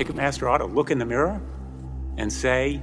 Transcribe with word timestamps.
Ticketmaster 0.00 0.50
ought 0.50 0.58
to 0.58 0.64
look 0.64 0.90
in 0.90 0.98
the 0.98 1.04
mirror 1.04 1.42
and 2.16 2.32
say, 2.32 2.80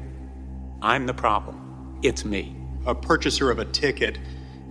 I'm 0.84 1.08
the 1.08 1.16
problem. 1.16 2.00
It's 2.04 2.24
me. 2.24 2.56
A 2.86 2.94
purchaser 2.94 3.50
of 3.50 3.58
a 3.58 3.66
ticket 3.66 4.20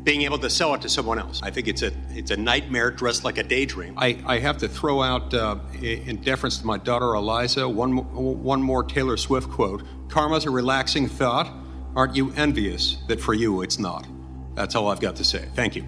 being 0.04 0.22
able 0.22 0.38
to 0.38 0.48
sell 0.48 0.72
it 0.74 0.80
to 0.82 0.88
someone 0.88 1.19
else. 1.19 1.40
I 1.43 1.51
think 1.51 1.67
it's 1.67 1.82
a 1.82 1.93
it's 2.11 2.30
a 2.30 2.37
nightmare 2.37 2.93
dressed 2.93 3.24
like 3.24 3.38
a 3.38 3.43
daydream. 3.43 3.95
I, 3.98 4.22
I 4.24 4.38
have 4.38 4.59
to 4.59 4.69
throw 4.69 5.03
out, 5.03 5.35
uh, 5.35 5.56
in 5.82 6.19
deference 6.19 6.59
to 6.59 6.67
my 6.67 6.79
daughter 6.79 7.15
Eliza, 7.15 7.69
one 7.69 7.97
one 8.45 8.63
more 8.63 8.85
Taylor 8.85 9.17
Swift 9.17 9.51
quote: 9.51 9.83
"Karma's 10.08 10.44
a 10.44 10.51
relaxing 10.51 11.08
thought. 11.08 11.53
Aren't 11.97 12.15
you 12.15 12.33
envious 12.37 12.99
that 13.08 13.21
for 13.21 13.35
you 13.35 13.63
it's 13.63 13.81
not?" 13.81 14.06
That's 14.54 14.76
all 14.76 14.87
I've 14.87 15.01
got 15.01 15.17
to 15.17 15.24
say. 15.24 15.49
Thank 15.56 15.74
you. 15.74 15.85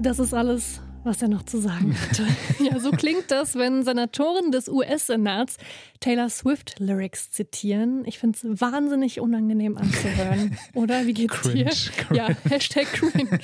Das 0.00 0.20
ist 0.20 0.32
alles 0.32 0.78
was 1.08 1.22
er 1.22 1.28
noch 1.28 1.42
zu 1.42 1.58
sagen 1.58 1.96
hatte. 2.00 2.26
ja, 2.62 2.78
so 2.78 2.90
klingt 2.90 3.30
das, 3.30 3.56
wenn 3.56 3.82
Senatoren 3.82 4.52
des 4.52 4.68
US-Senats 4.68 5.56
Taylor 6.00 6.28
Swift-Lyrics 6.28 7.30
zitieren. 7.30 8.04
Ich 8.04 8.18
finde 8.18 8.38
es 8.38 8.60
wahnsinnig 8.60 9.18
unangenehm 9.18 9.76
anzuhören. 9.78 10.56
Oder? 10.74 11.06
Wie 11.06 11.14
geht's 11.14 11.40
cringe, 11.40 11.64
dir? 11.64 11.70
Cringe. 11.96 12.18
Ja, 12.18 12.28
Hashtag 12.50 12.86
cringe. 12.92 13.40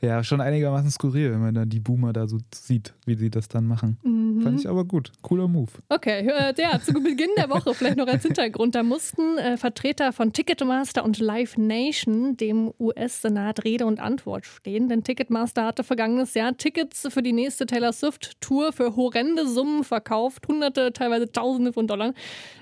Ja, 0.00 0.22
schon 0.22 0.40
einigermaßen 0.40 0.90
skurril, 0.90 1.32
wenn 1.32 1.40
man 1.40 1.54
dann 1.54 1.68
die 1.68 1.80
Boomer 1.80 2.12
da 2.12 2.26
so 2.28 2.38
sieht, 2.54 2.94
wie 3.06 3.14
sie 3.14 3.30
das 3.30 3.48
dann 3.48 3.66
machen. 3.66 3.98
Mhm. 4.02 4.42
Fand 4.42 4.60
ich 4.60 4.68
aber 4.68 4.84
gut. 4.84 5.12
Cooler 5.22 5.48
Move. 5.48 5.70
Okay, 5.88 6.26
ja, 6.26 6.80
zu 6.80 6.92
Beginn 6.94 7.30
der 7.36 7.48
Woche 7.48 7.74
vielleicht 7.74 7.96
noch 7.96 8.06
als 8.06 8.22
Hintergrund. 8.22 8.74
Da 8.74 8.82
mussten 8.82 9.38
äh, 9.38 9.56
Vertreter 9.56 10.12
von 10.12 10.32
Ticketmaster 10.32 11.04
und 11.04 11.18
Live 11.18 11.56
Nation 11.56 12.36
dem 12.36 12.72
US-Senat 12.78 13.64
Rede 13.64 13.86
und 13.86 14.00
Antwort 14.00 14.44
stehen. 14.44 14.88
Denn 14.88 15.04
Ticketmaster 15.04 15.64
hatte 15.64 15.84
vergangenes 15.84 16.34
Jahr 16.34 16.56
Tickets 16.56 17.08
für 17.10 17.22
die 17.22 17.32
nächste 17.32 17.66
Taylor 17.66 17.92
Swift-Tour 17.92 18.72
für 18.72 18.96
horrende 18.96 19.48
Summen 19.48 19.84
verkauft. 19.84 20.46
Hunderte, 20.48 20.92
teilweise 20.92 21.30
Tausende 21.32 21.72
von 21.72 21.86
Dollar. 21.86 22.12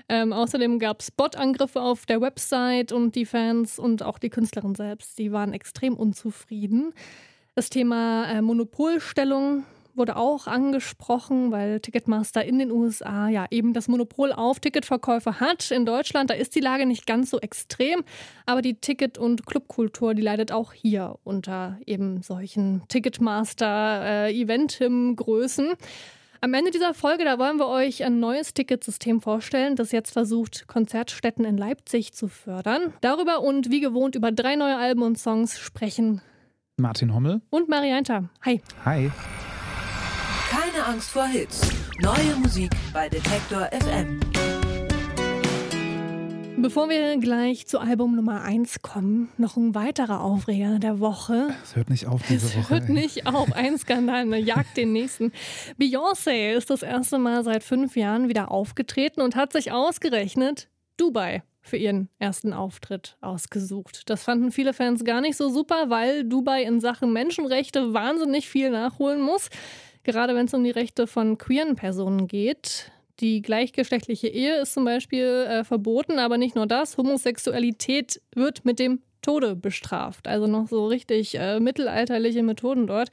Ähm, 0.07 0.33
außerdem 0.33 0.79
gab 0.79 1.01
es 1.01 1.11
Bot-Angriffe 1.11 1.81
auf 1.81 2.05
der 2.05 2.21
Website 2.21 2.91
und 2.91 3.15
die 3.15 3.25
Fans 3.25 3.79
und 3.79 4.03
auch 4.03 4.19
die 4.19 4.29
Künstlerin 4.29 4.75
selbst, 4.75 5.17
die 5.17 5.31
waren 5.31 5.53
extrem 5.53 5.95
unzufrieden. 5.95 6.93
Das 7.57 7.69
Thema 7.69 8.29
äh, 8.29 8.41
Monopolstellung 8.41 9.63
wurde 9.93 10.17
auch 10.17 10.45
angesprochen, 10.45 11.53
weil 11.53 11.79
Ticketmaster 11.79 12.43
in 12.43 12.59
den 12.59 12.69
USA 12.69 13.29
ja 13.29 13.45
eben 13.49 13.73
das 13.73 13.87
Monopol 13.87 14.33
auf 14.33 14.59
Ticketverkäufe 14.59 15.39
hat. 15.39 15.71
In 15.71 15.85
Deutschland, 15.85 16.29
da 16.29 16.33
ist 16.33 16.53
die 16.55 16.59
Lage 16.59 16.85
nicht 16.85 17.07
ganz 17.07 17.29
so 17.29 17.39
extrem, 17.39 18.03
aber 18.45 18.61
die 18.61 18.73
Ticket- 18.73 19.17
und 19.17 19.45
Clubkultur, 19.45 20.15
die 20.15 20.21
leidet 20.21 20.51
auch 20.51 20.73
hier 20.73 21.17
unter 21.23 21.79
eben 21.85 22.21
solchen 22.23 22.83
Ticketmaster-Event-Größen. 22.89 25.75
Am 26.41 26.53
Ende 26.53 26.71
dieser 26.71 26.93
Folge, 26.93 27.23
da 27.23 27.39
wollen 27.39 27.57
wir 27.57 27.69
euch 27.69 28.03
ein 28.03 28.19
neues 28.19 28.53
Ticketsystem 28.53 29.21
vorstellen, 29.21 29.77
das 29.77 29.93
jetzt 29.93 30.11
versucht, 30.11 30.67
Konzertstätten 30.67 31.45
in 31.45 31.57
Leipzig 31.57 32.11
zu 32.11 32.27
fördern. 32.27 32.91
Darüber 32.99 33.39
und 33.39 33.71
wie 33.71 33.79
gewohnt 33.79 34.15
über 34.15 34.33
drei 34.33 34.57
neue 34.57 34.75
Alben 34.75 35.03
und 35.03 35.17
Songs 35.17 35.57
sprechen 35.57 36.21
Martin 36.77 37.13
Hommel. 37.13 37.41
und 37.51 37.69
Marianta. 37.69 38.29
Hi. 38.43 38.61
Hi. 38.83 39.09
Keine 40.49 40.85
Angst 40.85 41.09
vor 41.09 41.25
Hits. 41.25 41.61
Neue 42.01 42.35
Musik 42.41 42.69
bei 42.91 43.07
Detektor 43.07 43.69
FM. 43.71 44.19
Bevor 46.57 46.89
wir 46.89 47.17
gleich 47.17 47.65
zu 47.67 47.79
Album 47.79 48.17
Nummer 48.17 48.41
1 48.41 48.81
kommen, 48.81 49.29
noch 49.37 49.55
ein 49.55 49.73
weiterer 49.73 50.19
Aufreger 50.19 50.79
der 50.79 50.99
Woche. 50.99 51.47
Es 51.63 51.77
hört 51.77 51.89
nicht 51.89 52.07
auf 52.07 52.21
diese 52.27 52.47
Es 52.47 52.57
Woche. 52.57 52.69
hört 52.71 52.89
ey. 52.89 52.93
nicht 52.93 53.25
auf. 53.25 53.53
Ein 53.53 53.77
Skandal, 53.77 54.25
ne? 54.25 54.37
jagt 54.39 54.75
den 54.75 54.91
nächsten. 54.91 55.31
Beyoncé 55.79 56.55
ist 56.57 56.69
das 56.69 56.81
erste 56.81 57.19
Mal 57.19 57.45
seit 57.45 57.63
fünf 57.63 57.95
Jahren 57.95 58.27
wieder 58.27 58.51
aufgetreten 58.51 59.21
und 59.21 59.37
hat 59.37 59.53
sich 59.53 59.71
ausgerechnet 59.71 60.67
Dubai 60.97 61.41
für 61.65 61.77
ihren 61.77 62.09
ersten 62.19 62.53
Auftritt 62.53 63.17
ausgesucht. 63.21 64.09
Das 64.09 64.23
fanden 64.23 64.51
viele 64.51 64.73
Fans 64.73 65.03
gar 65.03 65.19
nicht 65.19 65.35
so 65.35 65.49
super, 65.49 65.89
weil 65.89 66.23
Dubai 66.23 66.63
in 66.63 66.79
Sachen 66.79 67.11
Menschenrechte 67.11 67.93
wahnsinnig 67.93 68.47
viel 68.47 68.69
nachholen 68.69 69.21
muss. 69.21 69.49
Gerade 70.03 70.35
wenn 70.35 70.45
es 70.45 70.53
um 70.53 70.63
die 70.63 70.71
Rechte 70.71 71.07
von 71.07 71.37
queeren 71.37 71.75
Personen 71.75 72.27
geht. 72.27 72.91
Die 73.19 73.41
gleichgeschlechtliche 73.41 74.27
Ehe 74.27 74.61
ist 74.61 74.73
zum 74.73 74.85
Beispiel 74.85 75.25
äh, 75.25 75.63
verboten, 75.63 76.19
aber 76.19 76.37
nicht 76.37 76.55
nur 76.55 76.67
das. 76.67 76.97
Homosexualität 76.97 78.21
wird 78.35 78.65
mit 78.65 78.77
dem 78.77 79.01
Tode 79.21 79.55
bestraft. 79.55 80.27
Also 80.27 80.45
noch 80.45 80.67
so 80.67 80.85
richtig 80.85 81.35
äh, 81.39 81.59
mittelalterliche 81.59 82.43
Methoden 82.43 82.85
dort. 82.85 83.09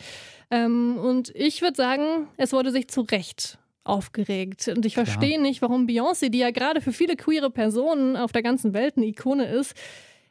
Ähm, 0.51 0.99
und 0.99 1.35
ich 1.35 1.63
würde 1.63 1.77
sagen, 1.77 2.29
es 2.37 2.53
wurde 2.53 2.71
sich 2.71 2.89
zu 2.89 3.03
Recht 3.03 3.59
aufgeregt. 3.85 4.69
Und 4.69 4.87
ich 4.87 4.95
verstehe 4.95 5.41
nicht, 5.41 5.63
warum 5.63 5.87
Beyoncé, 5.87 6.29
die 6.31 6.39
ja 6.39 6.51
gerade 6.51 6.81
für 6.81 6.93
viele 6.93 7.17
queere 7.17 7.51
Personen 7.51 8.17
auf 8.17 8.33
der 8.33 8.43
ganzen 8.43 8.75
Welt 8.75 8.97
eine 8.97 9.07
Ikone 9.07 9.47
ist, 9.47 9.75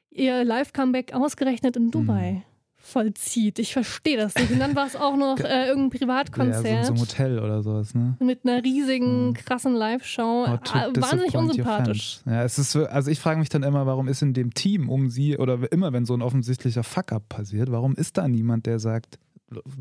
ihr 0.10 0.44
Live-Comeback 0.44 1.14
ausgerechnet 1.14 1.76
in 1.78 1.92
Dubai 1.92 2.44
vollzieht. 2.84 3.60
Ich 3.60 3.74
verstehe 3.74 4.18
das 4.18 4.34
nicht. 4.34 4.50
Und 4.52 4.60
dann 4.60 4.76
war 4.76 4.88
es 4.88 4.96
auch 4.96 5.16
noch 5.16 5.40
äh, 5.40 5.68
irgendein 5.68 5.92
Ja, 5.92 6.00
Privatkonzert 6.00 6.86
so, 6.88 6.88
so 6.88 6.94
ein 6.94 7.00
Hotel 7.08 7.40
oder 7.40 7.62
sowas, 7.62 7.94
ne? 7.94 8.16
mit 8.20 8.40
einer 8.44 8.64
riesigen, 8.64 9.36
krassen 9.36 9.76
Live-Show. 9.76 10.46
Ah, 10.48 10.88
Wahnsinnig 10.96 11.36
unsympathisch. 11.38 12.22
Ja, 12.26 12.44
es 12.44 12.58
ist, 12.58 12.72
so- 12.72 12.86
also 12.88 13.12
ich 13.12 13.20
frage 13.20 13.40
mich 13.40 13.50
dann 13.50 13.62
immer, 13.62 13.86
warum 13.86 14.08
ist 14.08 14.24
in 14.24 14.34
dem 14.34 14.54
Team 14.56 14.90
um 14.90 15.10
sie 15.12 15.38
oder 15.38 15.60
immer, 15.72 15.94
wenn 15.94 16.06
so 16.06 16.16
ein 16.16 16.24
offensichtlicher 16.24 16.84
Fuck-up 16.84 17.30
passiert, 17.30 17.72
warum 17.72 17.94
ist 17.96 18.18
da 18.18 18.28
niemand, 18.28 18.66
der 18.66 18.80
sagt, 18.80 19.20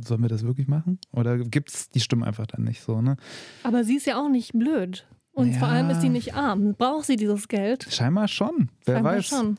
sollen 0.05 0.23
wir 0.23 0.29
das 0.29 0.43
wirklich 0.45 0.69
machen? 0.69 0.99
Oder 1.13 1.39
gibt 1.39 1.71
es 1.73 1.89
die 1.89 2.01
Stimmen 2.01 2.25
einfach 2.25 2.47
dann 2.47 2.65
nicht 2.65 2.83
so, 2.83 3.01
ne? 3.01 3.17
Aber 3.63 3.85
sie 3.85 3.97
ist 3.97 4.07
ja 4.07 4.21
auch 4.21 4.29
nicht 4.29 4.53
blöd. 4.53 5.07
Und 5.33 5.53
Ja. 5.53 5.59
vor 5.61 5.69
allem 5.69 5.89
ist 5.91 6.01
sie 6.01 6.09
nicht 6.09 6.35
arm. 6.35 6.75
Braucht 6.75 7.07
sie 7.07 7.17
dieses 7.17 7.47
Geld? 7.49 7.87
Scheinbar 7.89 8.27
schon. 8.29 8.69
Wer 8.85 8.97
Scheinbar 8.97 9.15
weiß. 9.17 9.27
schon. 9.27 9.59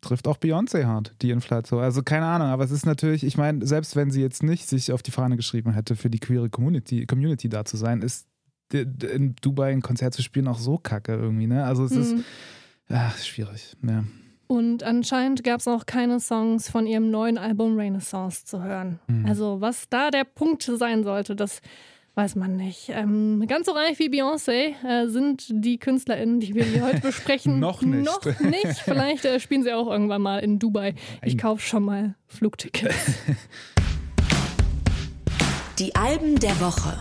Trifft 0.00 0.26
auch 0.28 0.36
Beyoncé 0.38 0.84
hart, 0.86 1.14
die 1.22 1.30
Inflation. 1.30 1.80
Also 1.80 2.02
keine 2.02 2.26
Ahnung, 2.26 2.48
aber 2.48 2.64
es 2.64 2.70
ist 2.72 2.84
natürlich, 2.86 3.24
ich 3.24 3.36
meine, 3.36 3.64
selbst 3.66 3.96
wenn 3.96 4.10
sie 4.10 4.20
jetzt 4.20 4.42
nicht 4.42 4.68
sich 4.68 4.92
auf 4.92 5.02
die 5.02 5.10
Fahne 5.10 5.36
geschrieben 5.36 5.72
hätte, 5.72 5.96
für 5.96 6.10
die 6.10 6.18
queere 6.18 6.50
Community, 6.50 7.06
Community 7.06 7.48
da 7.48 7.64
zu 7.64 7.76
sein, 7.76 8.02
ist 8.02 8.26
in 8.72 9.34
Dubai 9.40 9.72
ein 9.72 9.80
Konzert 9.82 10.14
zu 10.14 10.22
spielen 10.22 10.46
auch 10.46 10.58
so 10.58 10.78
kacke 10.78 11.14
irgendwie, 11.14 11.46
ne? 11.46 11.64
Also 11.64 11.84
es 11.84 11.92
ist 11.92 12.12
Hm. 12.12 12.24
ach, 12.90 13.16
schwierig. 13.18 13.76
Ja. 13.82 14.04
Und 14.48 14.82
anscheinend 14.82 15.44
gab 15.44 15.60
es 15.60 15.68
auch 15.68 15.84
keine 15.84 16.20
Songs 16.20 16.70
von 16.70 16.86
ihrem 16.86 17.10
neuen 17.10 17.36
Album 17.36 17.78
Renaissance 17.78 18.46
zu 18.46 18.62
hören. 18.62 18.98
Hm. 19.06 19.26
Also 19.26 19.60
was 19.60 19.88
da 19.90 20.10
der 20.10 20.24
Punkt 20.24 20.62
sein 20.62 21.04
sollte, 21.04 21.36
das 21.36 21.60
weiß 22.14 22.34
man 22.34 22.56
nicht. 22.56 22.88
Ähm, 22.88 23.44
ganz 23.46 23.66
so 23.66 23.72
reich 23.72 23.98
wie 23.98 24.08
Beyoncé 24.08 24.74
äh, 24.84 25.06
sind 25.06 25.46
die 25.50 25.78
KünstlerInnen, 25.78 26.40
die 26.40 26.54
wir 26.54 26.64
hier 26.64 26.84
heute 26.84 27.00
besprechen. 27.00 27.60
Noch 27.60 27.82
nicht. 27.82 28.06
Noch 28.06 28.24
nicht. 28.40 28.78
Vielleicht 28.82 29.26
äh, 29.26 29.38
spielen 29.38 29.62
sie 29.62 29.72
auch 29.72 29.86
irgendwann 29.86 30.22
mal 30.22 30.38
in 30.38 30.58
Dubai. 30.58 30.94
Ich 31.22 31.38
kaufe 31.38 31.62
schon 31.62 31.84
mal 31.84 32.14
Flugtickets. 32.26 32.94
Die 35.78 35.94
Alben 35.94 36.40
der 36.40 36.58
Woche. 36.58 37.00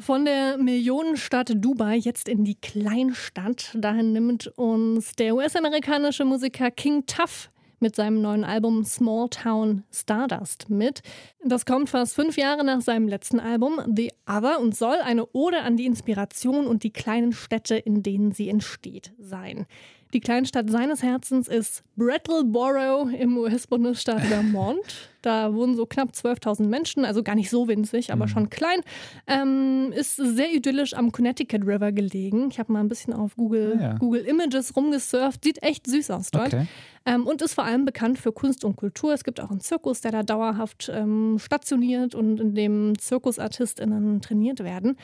Von 0.00 0.24
der 0.24 0.56
Millionenstadt 0.56 1.52
Dubai 1.56 1.96
jetzt 1.96 2.26
in 2.26 2.42
die 2.42 2.54
Kleinstadt. 2.54 3.70
Dahin 3.74 4.12
nimmt 4.12 4.46
uns 4.56 5.12
der 5.12 5.34
US-amerikanische 5.34 6.24
Musiker 6.24 6.70
King 6.70 7.04
Tuff 7.04 7.50
mit 7.80 7.94
seinem 7.96 8.22
neuen 8.22 8.42
Album 8.42 8.82
Small 8.82 9.28
Town 9.28 9.84
Stardust 9.92 10.70
mit. 10.70 11.02
Das 11.44 11.66
kommt 11.66 11.90
fast 11.90 12.14
fünf 12.14 12.38
Jahre 12.38 12.64
nach 12.64 12.80
seinem 12.80 13.08
letzten 13.08 13.40
Album 13.40 13.78
The 13.94 14.10
Other 14.26 14.58
und 14.60 14.74
soll 14.74 14.96
eine 15.04 15.26
Ode 15.34 15.60
an 15.60 15.76
die 15.76 15.84
Inspiration 15.84 16.66
und 16.66 16.82
die 16.82 16.92
kleinen 16.92 17.32
Städte, 17.32 17.76
in 17.76 18.02
denen 18.02 18.32
sie 18.32 18.48
entsteht, 18.48 19.12
sein. 19.18 19.66
Die 20.12 20.20
Kleinstadt 20.20 20.68
seines 20.70 21.02
Herzens 21.02 21.46
ist 21.46 21.82
Brattleboro 21.96 23.08
im 23.08 23.36
US-Bundesstaat 23.38 24.22
Vermont. 24.22 24.80
Da 25.22 25.52
wohnen 25.52 25.76
so 25.76 25.84
knapp 25.84 26.12
12.000 26.12 26.66
Menschen, 26.66 27.04
also 27.04 27.22
gar 27.22 27.34
nicht 27.34 27.50
so 27.50 27.68
winzig, 27.68 28.10
aber 28.10 28.26
schon 28.26 28.48
klein. 28.48 28.80
Ähm, 29.26 29.92
ist 29.94 30.16
sehr 30.16 30.50
idyllisch 30.50 30.94
am 30.94 31.12
Connecticut 31.12 31.60
River 31.66 31.92
gelegen. 31.92 32.48
Ich 32.50 32.58
habe 32.58 32.72
mal 32.72 32.80
ein 32.80 32.88
bisschen 32.88 33.12
auf 33.12 33.36
Google, 33.36 33.76
Ah 33.78 33.82
ja. 33.82 33.94
Google 33.98 34.22
Images 34.22 34.74
rumgesurft. 34.74 35.44
Sieht 35.44 35.62
echt 35.62 35.86
süß 35.86 36.10
aus 36.12 36.30
dort. 36.30 36.54
Okay. 36.54 36.66
Ähm, 37.04 37.26
und 37.26 37.42
ist 37.42 37.52
vor 37.52 37.64
allem 37.64 37.84
bekannt 37.84 38.18
für 38.18 38.32
Kunst 38.32 38.64
und 38.64 38.76
Kultur. 38.76 39.12
Es 39.12 39.22
gibt 39.22 39.40
auch 39.42 39.50
einen 39.50 39.60
Zirkus, 39.60 40.00
der 40.00 40.12
da 40.12 40.22
dauerhaft 40.22 40.90
ähm, 40.90 41.36
stationiert 41.38 42.14
und 42.14 42.40
in 42.40 42.54
dem 42.54 42.98
ZirkusartistInnen 42.98 44.22
trainiert 44.22 44.60
werden. 44.64 44.96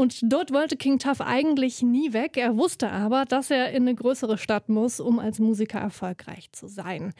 Und 0.00 0.32
dort 0.32 0.50
wollte 0.50 0.78
King 0.78 0.98
Tuff 0.98 1.20
eigentlich 1.20 1.82
nie 1.82 2.14
weg. 2.14 2.38
Er 2.38 2.56
wusste 2.56 2.90
aber, 2.90 3.26
dass 3.26 3.50
er 3.50 3.72
in 3.72 3.82
eine 3.82 3.94
größere 3.94 4.38
Stadt 4.38 4.70
muss, 4.70 4.98
um 4.98 5.18
als 5.18 5.40
Musiker 5.40 5.78
erfolgreich 5.78 6.50
zu 6.52 6.68
sein. 6.68 7.12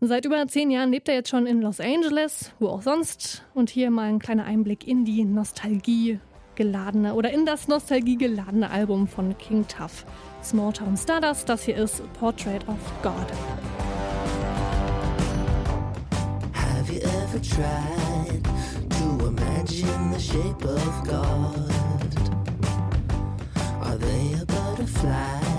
Seit 0.00 0.24
über 0.24 0.44
zehn 0.48 0.72
Jahren 0.72 0.90
lebt 0.90 1.08
er 1.08 1.14
jetzt 1.14 1.28
schon 1.28 1.46
in 1.46 1.62
Los 1.62 1.78
Angeles, 1.78 2.52
wo 2.58 2.70
auch 2.70 2.82
sonst. 2.82 3.44
Und 3.54 3.70
hier 3.70 3.88
mal 3.92 4.08
ein 4.08 4.18
kleiner 4.18 4.46
Einblick 4.46 4.84
in 4.84 5.04
die 5.04 5.24
Nostalgie 5.24 6.18
geladene 6.56 7.14
oder 7.14 7.32
in 7.32 7.46
das 7.46 7.68
Nostalgie 7.68 8.16
geladene 8.16 8.68
Album 8.68 9.06
von 9.06 9.38
King 9.38 9.64
Tuff. 9.68 10.04
Small 10.42 10.72
Town 10.72 10.96
Stardust, 10.96 11.48
das 11.48 11.62
hier 11.62 11.76
ist 11.76 12.02
Portrait 12.14 12.66
of 12.66 12.78
God. 13.04 13.14
Have 16.52 16.92
you 16.92 16.98
ever 16.98 17.40
tried 17.40 18.42
to 18.90 19.28
imagine 19.28 20.12
the 20.12 20.20
shape 20.20 20.64
of 20.64 21.04
God? 21.04 22.23
Are 23.94 23.98
they 23.98 24.32
a 24.32 24.44
butterfly? 24.44 25.53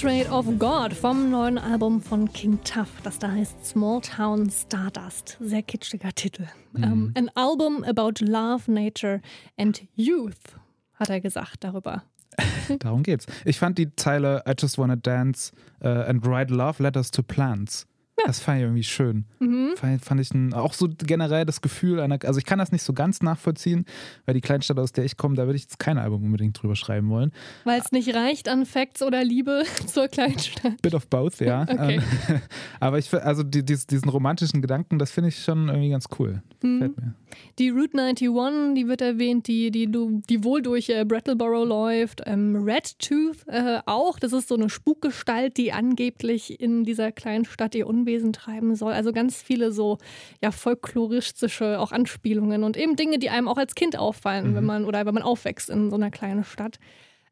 Portrait 0.00 0.30
of 0.30 0.46
God 0.60 0.92
vom 0.92 1.28
neuen 1.28 1.58
Album 1.58 2.00
von 2.00 2.32
King 2.32 2.60
Tuff, 2.62 2.88
das 3.02 3.18
da 3.18 3.32
heißt 3.32 3.66
Small 3.66 4.00
Town 4.00 4.48
Stardust. 4.48 5.36
Sehr 5.40 5.62
kitschiger 5.62 6.12
Titel. 6.14 6.44
Ähm, 6.76 7.12
an 7.16 7.28
Album 7.34 7.82
about 7.82 8.24
love, 8.24 8.70
nature 8.70 9.20
and 9.56 9.82
youth, 9.96 10.54
hat 10.94 11.10
er 11.10 11.20
gesagt 11.20 11.64
darüber. 11.64 12.04
Darum 12.78 13.02
geht's. 13.02 13.26
Ich 13.44 13.58
fand 13.58 13.76
die 13.76 13.90
Zeile 13.96 14.44
I 14.48 14.52
just 14.56 14.78
wanna 14.78 14.94
dance 14.94 15.50
uh, 15.82 16.04
and 16.06 16.24
write 16.24 16.54
love 16.54 16.80
letters 16.80 17.10
to 17.10 17.24
plants. 17.24 17.87
Das 18.26 18.40
fand 18.40 18.58
ich 18.58 18.62
irgendwie 18.64 18.82
schön. 18.82 19.24
Mhm. 19.38 19.70
Fand, 19.76 20.04
fand 20.04 20.20
ich 20.20 20.32
ein, 20.34 20.52
auch 20.52 20.72
so 20.74 20.88
generell 20.98 21.46
das 21.46 21.60
Gefühl 21.60 22.00
einer, 22.00 22.18
also 22.24 22.38
ich 22.38 22.44
kann 22.44 22.58
das 22.58 22.72
nicht 22.72 22.82
so 22.82 22.92
ganz 22.92 23.22
nachvollziehen, 23.22 23.84
weil 24.26 24.34
die 24.34 24.40
Kleinstadt, 24.40 24.78
aus 24.78 24.92
der 24.92 25.04
ich 25.04 25.16
komme, 25.16 25.36
da 25.36 25.46
würde 25.46 25.56
ich 25.56 25.62
jetzt 25.62 25.78
kein 25.78 25.98
Album 25.98 26.24
unbedingt 26.24 26.60
drüber 26.60 26.74
schreiben 26.74 27.08
wollen. 27.10 27.32
Weil 27.64 27.80
es 27.80 27.92
nicht 27.92 28.12
reicht 28.14 28.48
an 28.48 28.66
Facts 28.66 29.02
oder 29.02 29.22
Liebe 29.24 29.62
zur 29.86 30.08
Kleinstadt. 30.08 30.82
Bit 30.82 30.94
of 30.94 31.06
both, 31.06 31.40
ja. 31.40 31.62
Okay. 31.68 32.00
Ähm, 32.28 32.40
Aber 32.80 32.98
ich 32.98 33.12
also 33.14 33.42
die, 33.44 33.64
dies- 33.64 33.86
diesen 33.86 34.08
romantischen 34.08 34.60
Gedanken, 34.62 34.98
das 34.98 35.10
finde 35.10 35.28
ich 35.28 35.42
schon 35.42 35.68
irgendwie 35.68 35.90
ganz 35.90 36.06
cool. 36.18 36.42
Mhm. 36.62 36.94
Die 37.58 37.68
Route 37.70 37.96
91, 37.98 38.74
die 38.74 38.88
wird 38.88 39.00
erwähnt, 39.00 39.46
die, 39.46 39.70
die, 39.70 39.86
die 39.86 40.44
wohl 40.44 40.60
durch 40.62 40.88
äh, 40.88 41.04
Brattleboro 41.04 41.64
läuft. 41.64 42.22
Ähm, 42.26 42.56
Red 42.56 42.98
Tooth 42.98 43.46
äh, 43.46 43.78
auch. 43.86 44.18
Das 44.18 44.32
ist 44.32 44.48
so 44.48 44.56
eine 44.56 44.68
Spukgestalt, 44.70 45.56
die 45.56 45.72
angeblich 45.72 46.60
in 46.60 46.84
dieser 46.84 47.12
kleinen 47.12 47.44
Stadt 47.44 47.74
ihr 47.74 47.86
Unwesen 47.86 48.07
treiben 48.32 48.74
soll. 48.74 48.92
Also 48.92 49.12
ganz 49.12 49.42
viele 49.42 49.72
so 49.72 49.98
ja, 50.42 50.50
folkloristische 50.50 51.78
auch 51.78 51.92
Anspielungen 51.92 52.64
und 52.64 52.76
eben 52.76 52.96
Dinge, 52.96 53.18
die 53.18 53.30
einem 53.30 53.48
auch 53.48 53.58
als 53.58 53.74
Kind 53.74 53.98
auffallen, 53.98 54.54
wenn 54.54 54.64
man 54.64 54.84
oder 54.84 55.06
wenn 55.06 55.14
man 55.14 55.22
aufwächst 55.22 55.70
in 55.70 55.90
so 55.90 55.96
einer 55.96 56.10
kleinen 56.10 56.44
Stadt. 56.44 56.78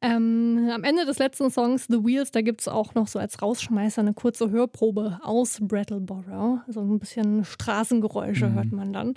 Ähm, 0.03 0.71
am 0.73 0.85
Ende 0.85 1.07
des 1.07 1.19
letzten 1.19 1.51
Songs, 1.51 1.87
The 1.89 2.05
Wheels, 2.05 2.31
da 2.31 2.43
gibt 2.43 2.61
es 2.61 2.69
auch 2.69 2.95
noch 2.95 3.09
so 3.09 3.19
als 3.19 3.41
Rausschmeißer 3.41 4.03
eine 4.03 4.13
kurze 4.13 4.51
Hörprobe 4.51 5.19
aus 5.23 5.59
Brattleboro. 5.61 6.61
Also 6.67 6.81
ein 6.81 6.99
bisschen 6.99 7.45
Straßengeräusche 7.45 8.53
hört 8.53 8.73
man 8.73 8.93
dann. 8.93 9.15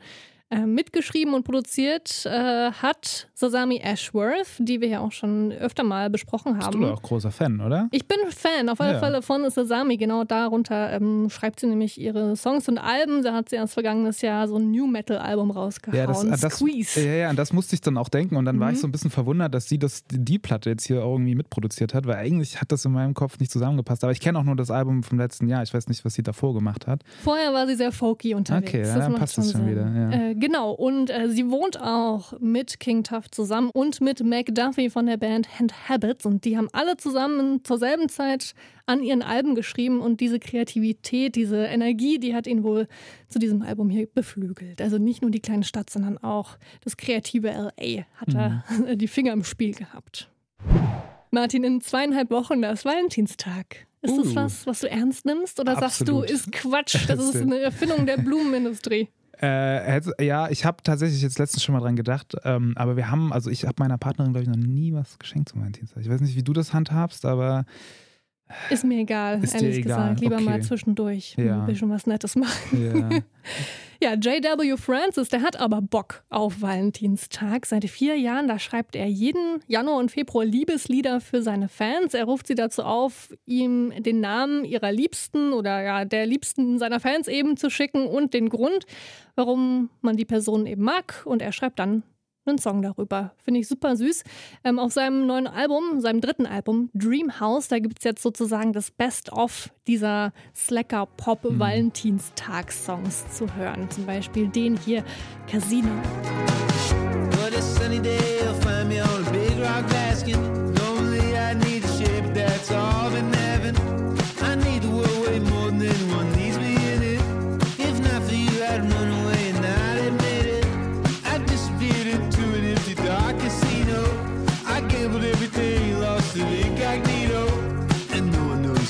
Äh, 0.51 0.65
mitgeschrieben 0.65 1.35
und 1.35 1.43
produziert 1.43 2.25
äh, 2.25 2.71
hat 2.71 3.27
Sasami 3.35 3.81
Ashworth, 3.83 4.47
die 4.57 4.81
wir 4.81 4.87
ja 4.87 4.99
auch 4.99 5.11
schon 5.11 5.51
öfter 5.51 5.83
mal 5.83 6.09
besprochen 6.09 6.55
Bist 6.55 6.65
haben. 6.65 6.81
du 6.81 6.87
da 6.87 6.93
auch 6.93 7.03
großer 7.03 7.29
Fan, 7.29 7.61
oder? 7.61 7.87
Ich 7.91 8.07
bin 8.07 8.17
Fan 8.29 8.67
auf 8.67 8.81
alle 8.81 8.93
Ja. 8.93 8.99
Fälle 8.99 9.21
von 9.21 9.47
Sasami. 9.47 9.97
Genau 9.97 10.23
darunter 10.23 10.91
ähm, 10.93 11.29
schreibt 11.29 11.59
sie 11.59 11.67
nämlich 11.67 12.01
ihre 12.01 12.35
Songs 12.35 12.67
und 12.67 12.79
Alben. 12.79 13.21
Da 13.21 13.33
hat 13.35 13.49
sie 13.49 13.57
erst 13.57 13.75
vergangenes 13.75 14.21
Jahr 14.21 14.47
so 14.47 14.55
ein 14.57 14.71
New 14.71 14.87
Metal 14.87 15.19
Album 15.19 15.51
rausgehauen. 15.51 15.95
Ja, 15.99 16.07
das, 16.07 16.23
äh, 16.23 16.29
das, 16.41 16.55
Squeeze. 16.55 16.99
ja, 17.05 17.13
ja, 17.13 17.29
an 17.29 17.35
das 17.35 17.53
musste 17.53 17.75
ich 17.75 17.81
dann 17.81 17.95
auch 17.97 18.09
denken 18.09 18.35
und 18.35 18.45
dann 18.45 18.59
war 18.59 18.71
ich 18.71 18.77
Mhm. 18.77 18.81
so 18.81 18.87
ein 18.87 18.91
bisschen 18.91 19.11
verwundert, 19.11 19.53
dass 19.53 19.69
sie 19.69 19.77
das, 19.77 20.03
die 20.09 20.39
Platte 20.39 20.71
jetzt 20.71 20.87
hier 20.87 20.97
irgendwie 20.97 21.35
mitproduziert 21.35 21.93
hat, 21.93 22.07
weil 22.07 22.15
eigentlich 22.15 22.59
hat 22.59 22.71
das 22.71 22.83
in 22.85 22.91
meinem 22.91 23.13
Kopf 23.13 23.39
nicht 23.39 23.51
zusammengepasst. 23.51 24.03
Aber 24.03 24.13
ich 24.13 24.19
kenne 24.19 24.39
auch 24.39 24.43
nur 24.43 24.55
das 24.55 24.71
Album 24.71 25.03
vom 25.03 25.19
letzten 25.19 25.47
Jahr. 25.47 25.61
Ich 25.61 25.75
weiß 25.75 25.87
nicht, 25.89 26.03
was 26.05 26.15
sie 26.15 26.23
davor 26.23 26.55
gemacht 26.55 26.87
hat. 26.87 27.03
Vorher 27.23 27.53
war 27.53 27.67
sie 27.67 27.75
sehr 27.75 27.91
folky 27.91 28.33
unterwegs. 28.33 28.69
Okay, 28.69 28.81
ja, 28.81 28.97
dann 28.97 29.13
passt 29.13 29.37
das 29.37 29.51
schon 29.51 29.61
Sinn. 29.61 29.69
wieder, 29.69 29.87
ja. 29.93 30.29
Äh, 30.31 30.38
genau, 30.39 30.71
und 30.71 31.09
äh, 31.09 31.29
sie 31.29 31.49
wohnt 31.49 31.79
auch 31.79 32.33
mit 32.39 32.79
King 32.79 33.03
Tuff 33.03 33.29
zusammen 33.29 33.69
und 33.73 34.01
mit 34.01 34.23
Mac 34.23 34.47
Duffy 34.53 34.89
von 34.89 35.05
der 35.05 35.17
Band 35.17 35.59
Hand 35.59 35.89
Habits. 35.89 36.25
Und 36.25 36.45
die 36.45 36.57
haben 36.57 36.69
alle 36.73 36.97
zusammen 36.97 37.63
zur 37.63 37.77
selben 37.77 38.09
Zeit 38.09 38.53
an 38.85 39.03
ihren 39.03 39.21
Alben 39.21 39.55
geschrieben. 39.55 39.99
Und 40.01 40.19
diese 40.21 40.39
Kreativität, 40.39 41.35
diese 41.35 41.65
Energie, 41.65 42.17
die 42.19 42.33
hat 42.33 42.47
ihn 42.47 42.63
wohl 42.63 42.87
zu 43.27 43.39
diesem 43.39 43.61
Album 43.61 43.89
hier 43.89 44.07
beflügelt. 44.07 44.81
Also 44.81 44.97
nicht 44.97 45.21
nur 45.21 45.31
die 45.31 45.41
kleine 45.41 45.63
Stadt, 45.63 45.89
sondern 45.89 46.17
auch 46.17 46.57
das 46.83 46.97
kreative 46.97 47.49
LA 47.49 48.05
hat 48.15 48.33
er 48.33 48.63
Mhm. 48.69 48.97
die 48.97 49.07
Finger 49.07 49.33
im 49.33 49.43
Spiel 49.43 49.73
gehabt. 49.73 50.29
Martin, 51.31 51.63
in 51.63 51.81
zweieinhalb 51.81 52.31
Wochen, 52.31 52.61
da 52.61 52.71
ist 52.71 52.85
Valentinstag. 52.85 53.85
Ist 54.01 54.17
das 54.17 54.27
Uh. 54.27 54.35
was, 54.35 54.65
was 54.67 54.79
du 54.79 54.89
ernst 54.89 55.25
nimmst? 55.25 55.59
Oder 55.59 55.75
sagst 55.75 56.07
du, 56.07 56.21
Absolut. 56.21 56.29
ist 56.31 56.51
Quatsch, 56.51 56.97
das 57.07 57.19
ist 57.35 57.35
eine 57.35 57.59
Erfindung 57.59 58.05
der 58.05 58.17
Blumenindustrie? 58.17 59.09
Äh, 59.41 60.01
ja, 60.25 60.49
ich 60.49 60.65
habe 60.65 60.83
tatsächlich 60.83 61.21
jetzt 61.21 61.39
letztens 61.39 61.63
schon 61.63 61.73
mal 61.73 61.79
dran 61.79 61.95
gedacht, 61.95 62.35
ähm, 62.43 62.73
aber 62.75 62.97
wir 62.97 63.09
haben, 63.09 63.31
also 63.31 63.49
ich 63.49 63.65
habe 63.65 63.75
meiner 63.79 63.97
Partnerin, 63.97 64.33
glaube 64.33 64.43
ich, 64.43 64.49
noch 64.49 64.57
nie 64.57 64.93
was 64.93 65.17
geschenkt 65.17 65.49
zum 65.49 65.61
Valentinstag. 65.61 66.03
Ich 66.03 66.09
weiß 66.09 66.19
nicht, 66.19 66.35
wie 66.35 66.43
du 66.43 66.51
das 66.51 66.73
handhabst, 66.73 67.25
aber 67.25 67.65
Ist 68.69 68.83
mir 68.83 68.99
egal, 68.99 69.43
Ist 69.43 69.55
ehrlich 69.55 69.77
egal, 69.77 69.83
gesagt. 70.09 70.19
Lieber 70.21 70.35
okay. 70.35 70.43
mal 70.43 70.61
zwischendurch 70.61 71.35
Ja. 71.37 71.61
ein 71.61 71.65
bisschen 71.67 71.89
was 71.89 72.05
Nettes 72.07 72.35
machen. 72.35 73.09
ja. 73.11 73.19
Ja, 74.01 74.13
J.W. 74.13 74.77
Francis, 74.77 75.27
der 75.27 75.41
hat 75.41 75.59
aber 75.59 75.81
Bock 75.81 76.23
auf 76.29 76.61
Valentinstag. 76.61 77.65
Seit 77.65 77.83
vier 77.89 78.15
Jahren, 78.17 78.47
da 78.47 78.57
schreibt 78.57 78.95
er 78.95 79.07
jeden 79.07 79.59
Januar 79.67 79.97
und 79.97 80.09
Februar 80.09 80.45
Liebeslieder 80.45 81.19
für 81.19 81.41
seine 81.41 81.67
Fans. 81.67 82.13
Er 82.13 82.23
ruft 82.23 82.47
sie 82.47 82.55
dazu 82.55 82.83
auf, 82.83 83.27
ihm 83.45 83.91
den 84.01 84.21
Namen 84.21 84.63
ihrer 84.63 84.93
Liebsten 84.93 85.51
oder 85.51 85.81
ja, 85.81 86.05
der 86.05 86.25
Liebsten 86.25 86.79
seiner 86.79 87.01
Fans 87.01 87.27
eben 87.27 87.57
zu 87.57 87.69
schicken 87.69 88.05
und 88.07 88.33
den 88.33 88.47
Grund, 88.47 88.85
warum 89.35 89.89
man 89.99 90.15
die 90.15 90.23
Person 90.23 90.65
eben 90.65 90.83
mag. 90.83 91.23
Und 91.25 91.41
er 91.41 91.51
schreibt 91.51 91.77
dann 91.79 92.03
einen 92.45 92.57
Song 92.57 92.81
darüber. 92.81 93.33
Finde 93.43 93.59
ich 93.59 93.67
super 93.67 93.95
süß. 93.95 94.23
Ähm, 94.63 94.79
auf 94.79 94.93
seinem 94.93 95.27
neuen 95.27 95.45
Album, 95.47 96.01
seinem 96.01 96.21
dritten 96.21 96.45
Album, 96.45 96.89
Dream 96.93 97.39
House, 97.39 97.67
da 97.67 97.79
gibt 97.79 97.97
es 97.99 98.03
jetzt 98.03 98.21
sozusagen 98.21 98.73
das 98.73 98.91
Best-of 98.91 99.71
dieser 99.87 100.33
Slacker-Pop-Valentinstags-Songs 100.55 103.35
zu 103.35 103.55
hören. 103.55 103.89
Zum 103.89 104.05
Beispiel 104.05 104.47
den 104.47 104.77
hier, 104.77 105.03
Casino. 105.47 105.89
But 113.11 113.38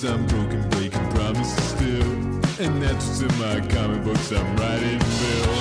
knows 0.04 0.12
I'm 0.12 0.26
broken, 0.28 0.70
breaking 0.70 1.10
promises 1.12 1.64
still. 1.64 2.12
And 2.60 2.82
that's 2.82 3.08
what's 3.08 3.22
in 3.22 3.40
my 3.40 3.60
comic 3.68 4.04
books 4.04 4.32
I'm 4.32 4.56
writing, 4.58 5.00
Bill. 5.00 5.56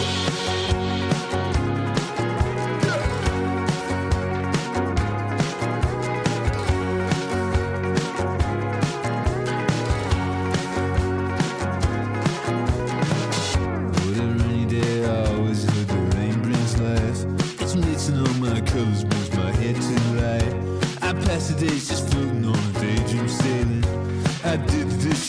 Colors, 18.67 19.05
brings 19.05 19.31
my 19.35 19.51
head 19.53 19.77
to 19.77 19.81
light. 20.21 20.55
I 21.01 21.13
pass 21.25 21.49
the 21.49 21.67
days 21.67 21.89
just 21.89 22.11
floating 22.11 22.38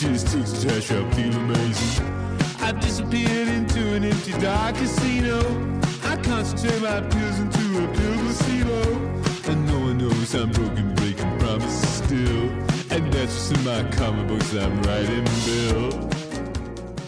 the 0.00 0.66
trash 0.66 0.90
out, 0.92 1.14
feel 1.14 1.34
amazing. 1.34 2.06
I 2.60 2.72
disappeared 2.72 3.48
into 3.48 3.94
an 3.94 4.04
empty 4.04 4.32
dark 4.32 4.74
casino. 4.76 5.38
I 6.04 6.16
concentrate 6.16 6.80
my 6.80 7.00
pills 7.02 7.38
into 7.38 7.84
a 7.84 7.86
pill 7.92 8.14
placebo. 8.24 9.50
And 9.50 9.66
no 9.66 9.78
one 9.80 9.98
knows 9.98 10.34
I'm 10.34 10.50
broken, 10.52 10.94
breaking 10.94 11.38
promises 11.38 11.88
still. 12.04 12.48
And 12.90 13.12
that's 13.12 13.50
what's 13.50 13.50
in 13.50 13.64
my 13.64 13.82
comic 13.90 14.26
books 14.28 14.54
I'm 14.54 14.82
writing, 14.84 15.24
Bill. 15.44 16.08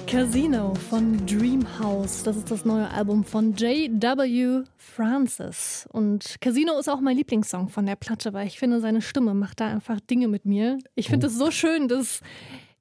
Casino 0.07 0.75
von 0.91 1.25
Dreamhouse. 1.25 2.25
Das 2.25 2.37
ist 2.37 2.51
das 2.51 2.67
neue 2.67 2.91
Album 2.91 3.25
von 3.25 3.55
J.W. 3.55 4.65
Francis. 4.77 5.89
Und 5.91 6.37
Casino 6.43 6.79
ist 6.79 6.91
auch 6.91 7.01
mein 7.01 7.17
Lieblingssong 7.17 7.71
von 7.71 7.87
der 7.87 7.97
Platte, 7.97 8.35
weil 8.35 8.47
ich 8.47 8.59
finde, 8.59 8.81
seine 8.81 9.01
Stimme 9.01 9.33
macht 9.33 9.61
da 9.61 9.69
einfach 9.69 10.01
Dinge 10.01 10.29
mit 10.29 10.45
mir. 10.45 10.77
Ich 10.95 11.09
finde 11.09 11.29
es 11.29 11.39
so 11.39 11.51
schön, 11.51 11.89
dass 11.89 12.21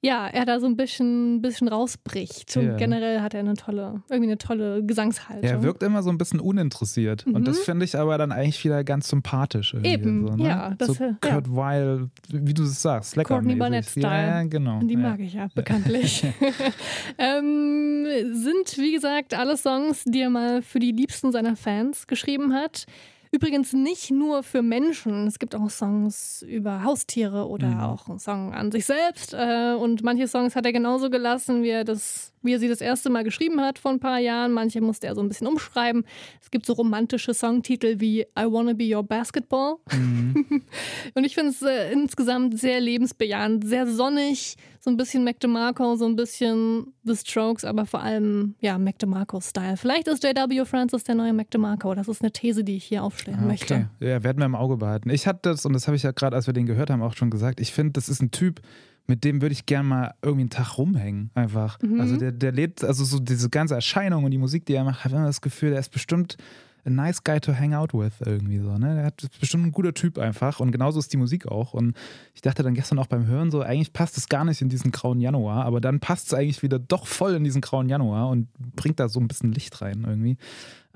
ja, 0.04 0.26
er 0.26 0.44
da 0.44 0.58
so 0.58 0.66
ein 0.66 0.76
bisschen, 0.76 1.40
bisschen 1.42 1.68
rausbricht. 1.68 2.56
Und 2.56 2.66
Ja. 2.66 2.76
generell 2.76 3.20
hat 3.20 3.34
er 3.34 3.40
eine 3.40 3.54
tolle, 3.54 4.02
irgendwie 4.10 4.30
eine 4.30 4.38
tolle 4.38 4.84
Gesangshaltung. 4.84 5.48
Er 5.48 5.62
wirkt 5.62 5.84
immer 5.84 6.02
so 6.02 6.10
ein 6.10 6.18
bisschen 6.18 6.40
uninteressiert. 6.40 7.24
Und 7.24 7.46
das 7.46 7.60
finde 7.60 7.84
ich 7.84 7.96
aber 7.96 8.18
dann 8.18 8.32
eigentlich 8.32 8.64
wieder 8.64 8.82
ganz 8.82 9.08
sympathisch. 9.08 9.74
Mhm. 9.74 9.84
Eben, 9.84 10.26
so, 10.26 10.34
ne? 10.34 10.48
ja, 10.48 10.74
das, 10.76 10.88
so 10.88 11.04
äh, 11.04 11.14
Kurt 11.20 11.54
Weil, 11.54 12.10
wie 12.30 12.52
du 12.52 12.64
es 12.64 12.82
sagst, 12.82 13.14
lecker. 13.14 13.34
Courtney 13.34 13.54
Barnett-Style. 13.54 14.04
Ja, 14.04 14.26
ja, 14.26 14.42
genau. 14.42 14.80
Die 14.80 14.94
ja. 14.94 14.98
mag 14.98 15.20
ich 15.20 15.34
ja, 15.34 15.48
bekanntlich. 15.54 16.24
ähm, 17.18 18.06
sind, 18.32 18.76
wie 18.78 18.92
gesagt, 18.92 19.34
alle 19.34 19.56
Songs, 19.56 20.02
die 20.04 20.22
er 20.22 20.30
mal 20.30 20.62
für 20.62 20.80
die 20.80 20.90
Liebsten 20.90 21.30
seiner 21.30 21.54
Fans 21.54 22.08
geschrieben 22.08 22.52
hat. 22.54 22.86
Übrigens 23.34 23.72
nicht 23.72 24.10
nur 24.10 24.42
für 24.42 24.60
Menschen. 24.62 25.26
Es 25.26 25.38
gibt 25.38 25.54
auch 25.54 25.70
Songs 25.70 26.42
über 26.42 26.84
Haustiere 26.84 27.48
oder 27.48 27.68
Mhm. 27.68 27.80
auch 27.80 28.08
einen 28.08 28.18
Song 28.18 28.52
an 28.52 28.70
sich 28.70 28.84
selbst. 28.84 29.32
Äh, 29.32 29.74
und 29.74 30.02
manche 30.02 30.28
Songs 30.28 30.54
hat 30.54 30.66
er 30.66 30.72
genauso 30.72 31.08
gelassen, 31.08 31.62
wie 31.62 31.70
er, 31.70 31.84
das, 31.84 32.31
wie 32.42 32.54
er 32.54 32.58
sie 32.58 32.68
das 32.68 32.80
erste 32.80 33.10
Mal 33.10 33.24
geschrieben 33.24 33.60
hat 33.60 33.78
vor 33.78 33.90
ein 33.90 34.00
paar 34.00 34.18
Jahren. 34.18 34.52
Manche 34.52 34.80
musste 34.80 35.06
er 35.06 35.14
so 35.14 35.20
ein 35.22 35.28
bisschen 35.28 35.46
umschreiben. 35.46 36.04
Es 36.40 36.50
gibt 36.50 36.66
so 36.66 36.72
romantische 36.74 37.34
Songtitel 37.34 38.00
wie 38.00 38.20
I 38.38 38.44
Wanna 38.46 38.72
Be 38.72 38.94
Your 38.94 39.02
Basketball. 39.02 39.76
Und 41.14 41.24
ich 41.24 41.34
finde 41.34 41.50
es 41.50 41.62
äh, 41.62 41.92
insgesamt 41.92 42.58
sehr 42.58 42.80
lebensbejahend, 42.80 43.66
sehr 43.66 43.86
sonnig, 43.86 44.56
so 44.80 44.90
ein 44.90 44.96
bisschen 44.96 45.22
Mac 45.24 45.38
DeMarco, 45.40 45.94
so 45.96 46.06
ein 46.06 46.16
bisschen 46.16 46.92
The 47.04 47.14
Strokes, 47.16 47.64
aber 47.64 47.86
vor 47.86 48.00
allem 48.00 48.54
ja 48.60 48.78
Mac 48.78 48.98
DeMarco-Style. 48.98 49.76
Vielleicht 49.76 50.08
ist 50.08 50.24
J.W. 50.24 50.64
Francis 50.64 51.04
der 51.04 51.14
neue 51.14 51.32
Mac 51.32 51.50
DeMarco. 51.50 51.94
Das 51.94 52.08
ist 52.08 52.20
eine 52.22 52.32
These, 52.32 52.64
die 52.64 52.76
ich 52.76 52.84
hier 52.84 53.02
aufstellen 53.04 53.38
Ah, 53.42 53.46
möchte. 53.46 53.88
Okay, 54.00 54.10
ja, 54.10 54.24
werden 54.24 54.38
wir 54.38 54.46
im 54.46 54.54
Auge 54.56 54.76
behalten. 54.78 55.10
Ich 55.10 55.26
hatte 55.26 55.50
das, 55.50 55.64
und 55.66 55.72
das 55.72 55.86
habe 55.86 55.96
ich 55.96 56.02
ja 56.02 56.10
gerade, 56.10 56.34
als 56.36 56.46
wir 56.46 56.54
den 56.54 56.66
gehört 56.66 56.90
haben, 56.90 57.02
auch 57.02 57.14
schon 57.14 57.30
gesagt, 57.30 57.60
ich 57.60 57.72
finde, 57.72 57.92
das 57.92 58.08
ist 58.08 58.20
ein 58.22 58.30
Typ, 58.32 58.60
mit 59.06 59.24
dem 59.24 59.42
würde 59.42 59.52
ich 59.52 59.66
gerne 59.66 59.88
mal 59.88 60.14
irgendwie 60.22 60.42
einen 60.42 60.50
Tag 60.50 60.78
rumhängen, 60.78 61.30
einfach. 61.34 61.80
Mhm. 61.82 62.00
Also 62.00 62.16
der, 62.16 62.32
der 62.32 62.52
lebt, 62.52 62.84
also 62.84 63.04
so 63.04 63.18
diese 63.18 63.50
ganze 63.50 63.74
Erscheinung 63.74 64.24
und 64.24 64.30
die 64.30 64.38
Musik, 64.38 64.66
die 64.66 64.74
er 64.74 64.84
macht, 64.84 65.04
habe 65.04 65.16
immer 65.16 65.26
das 65.26 65.40
Gefühl, 65.40 65.70
der 65.70 65.80
ist 65.80 65.90
bestimmt 65.90 66.36
a 66.84 66.90
nice 66.90 67.22
guy 67.22 67.40
to 67.40 67.52
hang 67.52 67.74
out 67.74 67.94
with 67.94 68.14
irgendwie 68.24 68.58
so, 68.58 68.76
ne? 68.76 68.96
Der 68.96 69.04
hat 69.04 69.22
ist 69.22 69.38
bestimmt 69.38 69.66
ein 69.66 69.72
guter 69.72 69.94
Typ 69.94 70.18
einfach 70.18 70.60
und 70.60 70.72
genauso 70.72 70.98
ist 70.98 71.12
die 71.12 71.16
Musik 71.16 71.46
auch 71.46 71.74
und 71.74 71.96
ich 72.34 72.40
dachte 72.40 72.62
dann 72.62 72.74
gestern 72.74 72.98
auch 72.98 73.06
beim 73.06 73.26
Hören 73.26 73.50
so, 73.50 73.62
eigentlich 73.62 73.92
passt 73.92 74.18
es 74.18 74.28
gar 74.28 74.44
nicht 74.44 74.62
in 74.62 74.68
diesen 74.68 74.90
grauen 74.90 75.20
Januar, 75.20 75.64
aber 75.64 75.80
dann 75.80 76.00
passt 76.00 76.28
es 76.28 76.34
eigentlich 76.34 76.62
wieder 76.62 76.78
doch 76.78 77.06
voll 77.06 77.34
in 77.34 77.44
diesen 77.44 77.60
grauen 77.60 77.88
Januar 77.88 78.28
und 78.30 78.48
bringt 78.74 78.98
da 78.98 79.08
so 79.08 79.20
ein 79.20 79.28
bisschen 79.28 79.52
Licht 79.52 79.80
rein 79.80 80.04
irgendwie. 80.06 80.36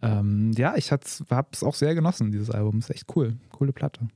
Ähm, 0.03 0.53
ja, 0.57 0.77
ich 0.77 0.93
habe 0.93 1.03
es 1.05 1.63
auch 1.63 1.75
sehr 1.75 1.95
genossen, 1.95 2.33
dieses 2.33 2.51
Album. 2.51 2.79
Ist 2.79 2.91
echt 2.91 3.17
cool. 3.17 3.37
Coole 3.51 3.73
Platte. 3.73 4.09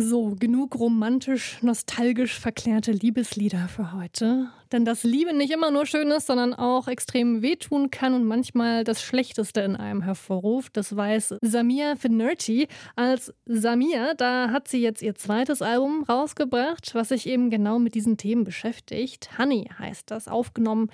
So, 0.00 0.36
genug 0.38 0.78
romantisch, 0.78 1.58
nostalgisch 1.60 2.38
verklärte 2.38 2.92
Liebeslieder 2.92 3.66
für 3.66 3.92
heute. 3.92 4.46
Denn 4.70 4.84
dass 4.84 5.02
Liebe 5.02 5.34
nicht 5.34 5.52
immer 5.52 5.72
nur 5.72 5.86
schön 5.86 6.12
ist, 6.12 6.28
sondern 6.28 6.54
auch 6.54 6.86
extrem 6.86 7.42
wehtun 7.42 7.90
kann 7.90 8.14
und 8.14 8.24
manchmal 8.24 8.84
das 8.84 9.02
Schlechteste 9.02 9.60
in 9.62 9.74
einem 9.74 10.02
hervorruft, 10.02 10.76
das 10.76 10.94
weiß 10.94 11.34
Samia 11.42 11.96
Finnerty. 11.96 12.68
Als 12.94 13.34
Samia, 13.44 14.14
da 14.14 14.50
hat 14.50 14.68
sie 14.68 14.80
jetzt 14.80 15.02
ihr 15.02 15.16
zweites 15.16 15.62
Album 15.62 16.04
rausgebracht, 16.04 16.94
was 16.94 17.08
sich 17.08 17.26
eben 17.26 17.50
genau 17.50 17.80
mit 17.80 17.96
diesen 17.96 18.16
Themen 18.16 18.44
beschäftigt. 18.44 19.36
Honey 19.36 19.68
heißt 19.80 20.12
das, 20.12 20.28
aufgenommen 20.28 20.90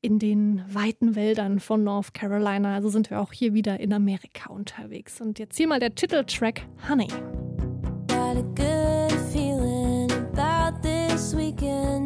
in 0.00 0.18
den 0.18 0.62
weiten 0.68 1.16
Wäldern 1.16 1.60
von 1.60 1.84
North 1.84 2.14
Carolina. 2.14 2.74
Also 2.74 2.88
sind 2.88 3.10
wir 3.10 3.20
auch 3.20 3.32
hier 3.32 3.54
wieder 3.54 3.80
in 3.80 3.92
Amerika 3.92 4.50
unterwegs. 4.50 5.20
Und 5.20 5.38
jetzt 5.38 5.56
hier 5.56 5.68
mal 5.68 5.80
der 5.80 5.94
Titeltrack 5.94 6.62
Honey. 6.88 7.08
Got 8.08 8.36
a 8.36 8.42
good 8.54 9.12
feeling 9.32 10.10
about 10.12 10.80
this 10.82 11.36
weekend. 11.36 11.97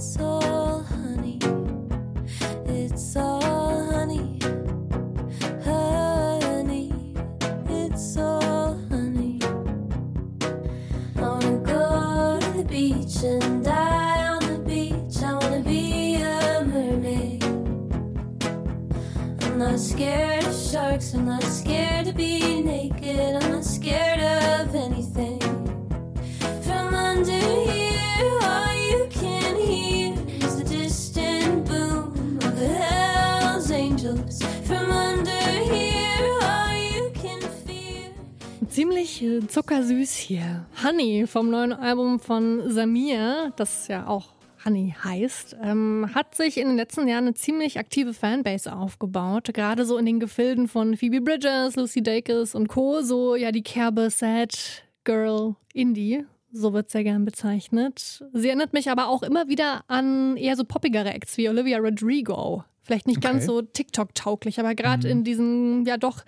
It's 0.00 0.29
vom 41.30 41.48
neuen 41.50 41.72
Album 41.72 42.20
von 42.20 42.70
Samir, 42.70 43.52
das 43.56 43.88
ja 43.88 44.06
auch 44.06 44.34
Honey 44.64 44.94
heißt, 45.02 45.56
ähm, 45.62 46.10
hat 46.14 46.34
sich 46.34 46.58
in 46.58 46.68
den 46.68 46.76
letzten 46.76 47.08
Jahren 47.08 47.24
eine 47.24 47.34
ziemlich 47.34 47.78
aktive 47.78 48.12
Fanbase 48.12 48.74
aufgebaut. 48.74 49.48
Gerade 49.54 49.86
so 49.86 49.96
in 49.96 50.04
den 50.04 50.20
Gefilden 50.20 50.68
von 50.68 50.96
Phoebe 50.96 51.22
Bridgers, 51.22 51.76
Lucy 51.76 52.02
Dacus 52.02 52.54
und 52.54 52.68
Co. 52.68 53.00
So 53.00 53.36
ja 53.36 53.52
die 53.52 53.62
Kerbe 53.62 54.10
Sad 54.10 54.84
Girl 55.04 55.54
Indie. 55.72 56.26
So 56.52 56.72
wird 56.72 56.90
sehr 56.90 57.04
gern 57.04 57.24
bezeichnet. 57.24 58.22
Sie 58.32 58.48
erinnert 58.48 58.72
mich 58.72 58.90
aber 58.90 59.08
auch 59.08 59.22
immer 59.22 59.48
wieder 59.48 59.84
an 59.86 60.36
eher 60.36 60.56
so 60.56 60.64
poppigere 60.64 61.10
Acts 61.14 61.38
wie 61.38 61.48
Olivia 61.48 61.78
Rodrigo. 61.78 62.64
Vielleicht 62.82 63.06
nicht 63.06 63.20
ganz 63.20 63.44
Okay. 63.44 63.46
so 63.46 63.62
TikTok-tauglich, 63.62 64.58
aber 64.58 64.74
gerade 64.74 65.08
in 65.08 65.22
diesen 65.22 65.86
ja 65.86 65.96
doch 65.96 66.24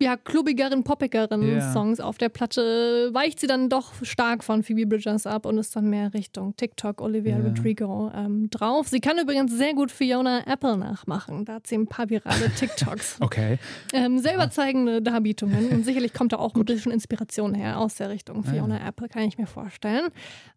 ja, 0.00 0.16
klubbigeren, 0.16 0.84
poppigeren 0.84 1.42
Ja. 1.56 1.72
Songs 1.72 1.98
auf 2.00 2.18
der 2.18 2.28
Platte 2.28 3.10
weicht 3.12 3.40
sie 3.40 3.46
dann 3.48 3.68
doch 3.68 3.92
stark 4.02 4.44
von 4.44 4.62
Phoebe 4.62 4.86
Bridgers 4.86 5.26
ab 5.26 5.44
und 5.44 5.58
ist 5.58 5.74
dann 5.74 5.90
mehr 5.90 6.14
Richtung 6.14 6.54
TikTok, 6.56 7.00
Olivia 7.00 7.36
Ja. 7.38 7.44
Rodrigo 7.44 8.10
ähm, 8.14 8.48
drauf. 8.50 8.86
Sie 8.88 9.00
kann 9.00 9.18
übrigens 9.18 9.52
sehr 9.52 9.74
gut 9.74 9.90
Fiona 9.90 10.46
Apple 10.46 10.76
nachmachen. 10.76 11.44
Da 11.44 11.54
hat 11.54 11.66
sie 11.66 11.74
ein 11.76 11.86
paar 11.88 12.08
virale 12.10 12.50
TikToks. 12.56 13.16
Okay. 13.20 13.58
ähm, 13.92 14.18
sehr 14.18 14.34
überzeugende 14.36 15.02
Darbietungen 15.02 15.70
und 15.70 15.84
sicherlich 15.84 16.12
kommt 16.12 16.32
da 16.32 16.36
auch 16.38 16.54
ein 16.54 16.64
bisschen 16.64 16.92
Inspiration 16.92 17.54
her 17.54 17.78
aus 17.80 17.96
der 17.96 18.10
Richtung 18.10 18.44
Ah, 18.46 18.50
Fiona 18.50 18.86
Apple, 18.86 19.08
kann 19.08 19.22
ich 19.22 19.36
mir 19.36 19.46
vorstellen. 19.46 20.08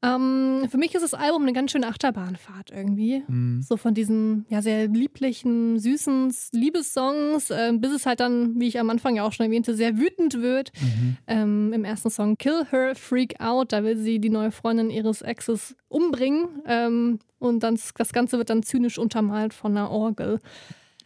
Ähm, 0.03 0.67
für 0.69 0.77
mich 0.77 0.93
ist 0.93 1.01
das 1.01 1.13
Album 1.15 1.41
eine 1.43 1.53
ganz 1.53 1.71
schöne 1.71 1.88
Achterbahnfahrt 1.88 2.71
irgendwie. 2.71 3.24
Mhm. 3.27 3.62
So 3.62 3.75
von 3.77 3.93
diesen 3.93 4.45
ja 4.50 4.62
sehr 4.62 4.88
lieblichen, 4.88 5.79
süßen 5.79 6.31
Liebessongs, 6.51 7.50
ähm, 7.51 7.81
bis 7.81 7.91
es 7.91 8.05
halt 8.05 8.19
dann, 8.19 8.60
wie 8.60 8.67
ich 8.67 8.79
am 8.79 8.89
Anfang 8.89 9.15
ja 9.15 9.24
auch 9.24 9.31
schon 9.34 9.46
erwähnte, 9.46 9.76
sehr 9.76 9.98
wütend 9.98 10.42
wird. 10.42 10.72
Mhm. 10.82 11.18
Ähm, 11.28 11.74
Im 11.74 11.84
ersten 11.84 12.10
Song 12.10 12.38
Kill 12.38 12.66
Her, 12.70 12.96
Freak 12.96 13.40
Out, 13.40 13.72
da 13.72 13.84
will 13.84 13.98
sie 13.98 14.20
die 14.20 14.30
neue 14.30 14.52
Freundin 14.52 14.90
ihres 14.90 15.22
Exes 15.22 15.76
umbringen. 15.88 16.48
Ähm, 16.66 17.20
und 17.40 17.62
dann, 17.64 17.80
das 17.98 18.14
Ganze 18.14 18.38
wird 18.38 18.50
dann 18.50 18.64
zynisch 18.64 18.98
untermalt 18.98 19.54
von 19.54 19.76
einer 19.76 19.90
Orgel. 19.90 20.40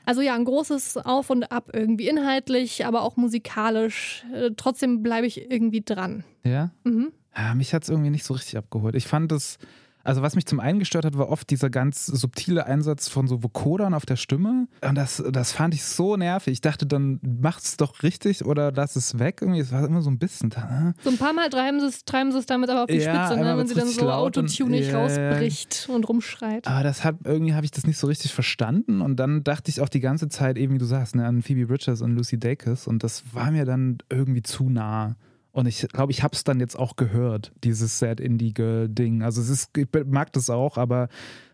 Also 0.05 0.21
ja, 0.21 0.35
ein 0.35 0.45
großes 0.45 0.97
Auf 0.97 1.29
und 1.29 1.51
Ab 1.51 1.69
irgendwie 1.73 2.07
inhaltlich, 2.07 2.85
aber 2.85 3.01
auch 3.01 3.17
musikalisch. 3.17 4.23
Äh, 4.33 4.51
trotzdem 4.55 5.01
bleibe 5.01 5.27
ich 5.27 5.49
irgendwie 5.49 5.81
dran. 5.81 6.23
Ja? 6.43 6.71
Mhm. 6.83 7.11
ja 7.35 7.55
mich 7.55 7.73
hat 7.73 7.83
es 7.83 7.89
irgendwie 7.89 8.11
nicht 8.11 8.23
so 8.23 8.33
richtig 8.35 8.57
abgeholt. 8.57 8.95
Ich 8.95 9.07
fand 9.07 9.31
es, 9.31 9.57
Also 10.05 10.21
was 10.21 10.35
mich 10.35 10.45
zum 10.45 10.59
einen 10.59 10.77
gestört 10.77 11.03
hat, 11.03 11.17
war 11.17 11.29
oft 11.29 11.49
dieser 11.49 11.71
ganz 11.71 12.05
subtile 12.05 12.67
Einsatz 12.67 13.09
von 13.09 13.27
so 13.27 13.41
Vokodern 13.41 13.95
auf 13.95 14.05
der 14.05 14.17
Stimme. 14.17 14.67
Und 14.87 14.95
das, 14.95 15.21
das 15.31 15.51
fand 15.51 15.73
ich 15.73 15.83
so 15.83 16.15
nervig. 16.15 16.53
Ich 16.53 16.61
dachte, 16.61 16.85
dann 16.85 17.19
macht's 17.23 17.75
doch 17.75 18.03
richtig 18.03 18.45
oder 18.45 18.71
lass 18.71 18.95
es 18.95 19.17
weg. 19.17 19.39
Irgendwie, 19.41 19.61
es 19.61 19.71
war 19.71 19.83
immer 19.83 20.03
so 20.03 20.11
ein 20.11 20.19
bisschen 20.19 20.51
da. 20.51 20.93
So 21.03 21.09
ein 21.09 21.17
paar 21.17 21.33
Mal 21.33 21.49
treiben 21.49 21.79
sie 21.79 21.87
es, 21.87 22.05
treiben 22.05 22.31
sie 22.31 22.37
es 22.37 22.45
damit 22.45 22.69
aber 22.69 22.83
auf 22.83 22.87
die 22.87 22.97
Ja, 22.97 23.25
Spitze, 23.25 23.41
ne? 23.41 23.57
wenn 23.57 23.65
sie 23.65 23.73
dann 23.73 23.87
so 23.87 24.11
autotunig 24.11 24.89
ja. 24.89 24.99
rausbricht 24.99 25.89
und 25.91 26.07
rumschreit. 26.07 26.67
Aber 26.67 26.83
das 26.83 27.03
hat, 27.03 27.15
irgendwie 27.23 27.55
habe 27.55 27.65
ich 27.65 27.71
das 27.71 27.87
nicht 27.87 27.97
so 27.97 28.05
richtig 28.05 28.31
verstanden. 28.31 29.01
Und 29.01 29.19
dann 29.19 29.43
dachte 29.43 29.71
ich 29.71 29.81
auch 29.81 29.89
die 29.89 30.01
ganze 30.01 30.29
Zeit, 30.29 30.59
eben 30.59 30.75
wie 30.75 30.77
du 30.77 30.85
sagst, 30.85 31.15
ne, 31.15 31.25
an 31.25 31.41
Phoebe 31.41 31.65
Bridgers 31.65 32.03
und 32.03 32.15
Lucy 32.15 32.39
Dacus. 32.39 32.85
Und 32.85 33.03
das 33.03 33.23
war 33.33 33.49
mir 33.49 33.65
dann 33.65 33.97
irgendwie 34.11 34.43
zu 34.43 34.69
nah. 34.69 35.15
Und 35.55 35.67
ich 35.67 35.87
glaube, 35.87 36.11
ich 36.11 36.21
habe 36.21 36.35
es 36.35 36.43
dann 36.43 36.59
jetzt 36.59 36.77
auch 36.77 36.97
gehört, 36.97 37.53
dieses 37.63 37.97
Sad 37.97 38.19
Indie 38.19 38.53
Girl 38.53 38.89
Ding. 38.89 39.23
Also 39.23 39.41
es 39.41 39.47
ist, 39.47 39.77
ich 39.77 39.87
mag 40.05 40.33
das 40.33 40.49
auch, 40.49 40.77
aber 40.77 41.07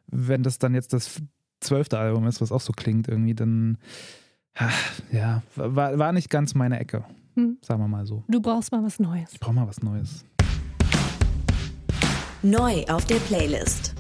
wenn 0.07 0.41
das 0.41 0.57
dann 0.57 0.73
jetzt 0.73 0.91
das 0.93 1.21
zwölfte 1.59 1.99
Album 1.99 2.25
ist, 2.25 2.41
was 2.41 2.51
auch 2.51 2.61
so 2.61 2.73
klingt 2.73 3.07
irgendwie, 3.07 3.35
dann 3.35 3.77
ah, 4.55 4.69
ja, 5.11 5.43
war, 5.55 5.99
war 5.99 6.13
nicht 6.13 6.31
ganz 6.31 6.55
meine 6.55 6.79
Ecke. 6.79 7.03
Hm. 7.35 7.59
Sagen 7.61 7.79
wir 7.79 7.87
mal 7.87 8.07
so. 8.07 8.23
Du 8.27 8.41
brauchst 8.41 8.71
mal 8.71 8.83
was 8.83 8.97
Neues. 8.97 9.33
Ich 9.33 9.39
brauche 9.39 9.53
mal 9.53 9.67
was 9.67 9.83
Neues. 9.83 10.25
Neu 12.41 12.83
auf 12.85 13.05
der 13.05 13.17
Playlist. 13.17 13.93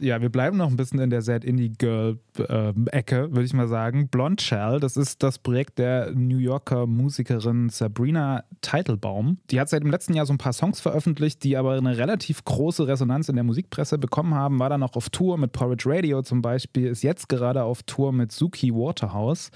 Ja, 0.00 0.22
wir 0.22 0.30
bleiben 0.30 0.56
noch 0.56 0.68
ein 0.68 0.76
bisschen 0.76 0.98
in 0.98 1.10
der 1.10 1.20
Sad 1.20 1.44
Indie 1.44 1.74
Girl 1.76 2.18
ähm, 2.48 2.88
Ecke, 2.90 3.30
würde 3.30 3.44
ich 3.44 3.52
mal 3.52 3.68
sagen. 3.68 4.08
Blonde 4.08 4.42
Shell, 4.42 4.80
das 4.80 4.96
ist 4.96 5.22
das 5.22 5.38
Projekt 5.38 5.78
der 5.78 6.12
New 6.12 6.38
Yorker 6.38 6.86
Musikerin 6.86 7.68
Sabrina 7.68 8.44
Teitelbaum. 8.62 9.38
Die 9.50 9.60
hat 9.60 9.68
seit 9.68 9.82
dem 9.82 9.90
letzten 9.90 10.14
Jahr 10.14 10.24
so 10.24 10.32
ein 10.32 10.38
paar 10.38 10.54
Songs 10.54 10.80
veröffentlicht, 10.80 11.44
die 11.44 11.58
aber 11.58 11.74
eine 11.74 11.98
relativ 11.98 12.42
große 12.44 12.88
Resonanz 12.88 13.28
in 13.28 13.34
der 13.34 13.44
Musikpresse 13.44 13.98
bekommen 13.98 14.34
haben. 14.34 14.58
War 14.58 14.70
dann 14.70 14.82
auch 14.82 14.96
auf 14.96 15.10
Tour 15.10 15.36
mit 15.36 15.52
Porridge 15.52 15.84
Radio 15.86 16.22
zum 16.22 16.40
Beispiel, 16.40 16.86
ist 16.86 17.02
jetzt 17.02 17.28
gerade 17.28 17.64
auf 17.64 17.82
Tour 17.82 18.12
mit 18.12 18.32
Suki 18.32 18.72
Waterhouse. 18.72 19.50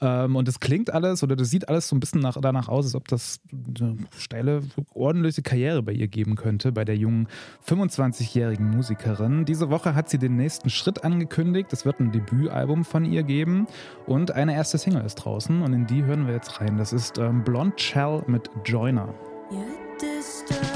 Ähm, 0.00 0.36
und 0.36 0.48
es 0.48 0.60
klingt 0.60 0.92
alles 0.92 1.22
oder 1.22 1.36
das 1.36 1.50
sieht 1.50 1.68
alles 1.68 1.88
so 1.88 1.96
ein 1.96 2.00
bisschen 2.00 2.20
nach, 2.20 2.36
danach 2.40 2.68
aus, 2.68 2.86
als 2.86 2.94
ob 2.94 3.08
das 3.08 3.40
eine 3.80 3.96
steile, 4.16 4.62
ordentliche 4.94 5.42
Karriere 5.42 5.82
bei 5.82 5.92
ihr 5.92 6.08
geben 6.08 6.36
könnte, 6.36 6.72
bei 6.72 6.84
der 6.84 6.96
jungen 6.96 7.28
25-jährigen 7.66 8.70
Musikerin. 8.70 9.44
Diese 9.44 9.70
Woche 9.70 9.94
hat 9.94 10.08
sie 10.08 10.18
den 10.18 10.36
nächsten 10.36 10.70
Schritt 10.70 11.04
angekündigt. 11.04 11.72
Es 11.72 11.84
wird 11.84 12.00
ein 12.00 12.12
Debütalbum 12.12 12.84
von 12.84 13.04
ihr 13.04 13.22
geben 13.22 13.66
und 14.06 14.30
eine 14.30 14.54
erste 14.54 14.78
Single 14.78 15.04
ist 15.04 15.16
draußen 15.16 15.62
und 15.62 15.72
in 15.72 15.86
die 15.86 16.04
hören 16.04 16.26
wir 16.26 16.34
jetzt 16.34 16.60
rein. 16.60 16.76
Das 16.76 16.92
ist 16.92 17.18
ähm, 17.18 17.44
Blonde 17.44 17.78
Shell 17.78 18.22
mit 18.26 18.48
Joiner. 18.64 19.14
You're 19.50 20.67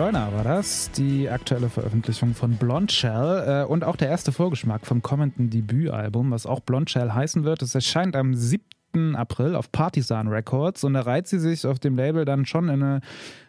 Joiner 0.00 0.32
war 0.32 0.44
das, 0.44 0.90
die 0.92 1.28
aktuelle 1.28 1.68
Veröffentlichung 1.68 2.32
von 2.32 2.56
Blonde 2.56 2.90
Shell 2.90 3.44
äh, 3.46 3.64
und 3.66 3.84
auch 3.84 3.96
der 3.96 4.08
erste 4.08 4.32
Vorgeschmack 4.32 4.86
vom 4.86 5.02
kommenden 5.02 5.50
Debütalbum, 5.50 6.30
was 6.30 6.46
auch 6.46 6.60
Blonde 6.60 6.90
Shell 6.90 7.12
heißen 7.12 7.44
wird. 7.44 7.60
Es 7.60 7.74
erscheint 7.74 8.16
am 8.16 8.32
7. 8.32 9.14
April 9.14 9.54
auf 9.54 9.70
Partisan 9.70 10.28
Records 10.28 10.84
und 10.84 10.94
da 10.94 11.02
reiht 11.02 11.28
sie 11.28 11.38
sich 11.38 11.66
auf 11.66 11.80
dem 11.80 11.96
Label 11.96 12.24
dann 12.24 12.46
schon 12.46 12.70
in 12.70 12.82
eine 12.82 13.00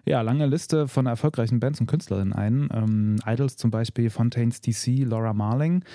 ja, 0.06 0.20
lange 0.20 0.46
Liste 0.46 0.90
von 0.90 1.06
erfolgreichen 1.06 1.62
Bands 1.62 1.80
und 1.80 1.88
Künstlerinnen 1.88 2.34
ein. 2.34 2.68
Ähm, 2.74 3.16
Idols 3.26 3.56
zum 3.56 3.72
Beispiel, 3.72 4.10
Fontaines 4.10 4.60
DC, 4.60 5.06
Laura 5.06 5.32
Marling, 5.32 5.86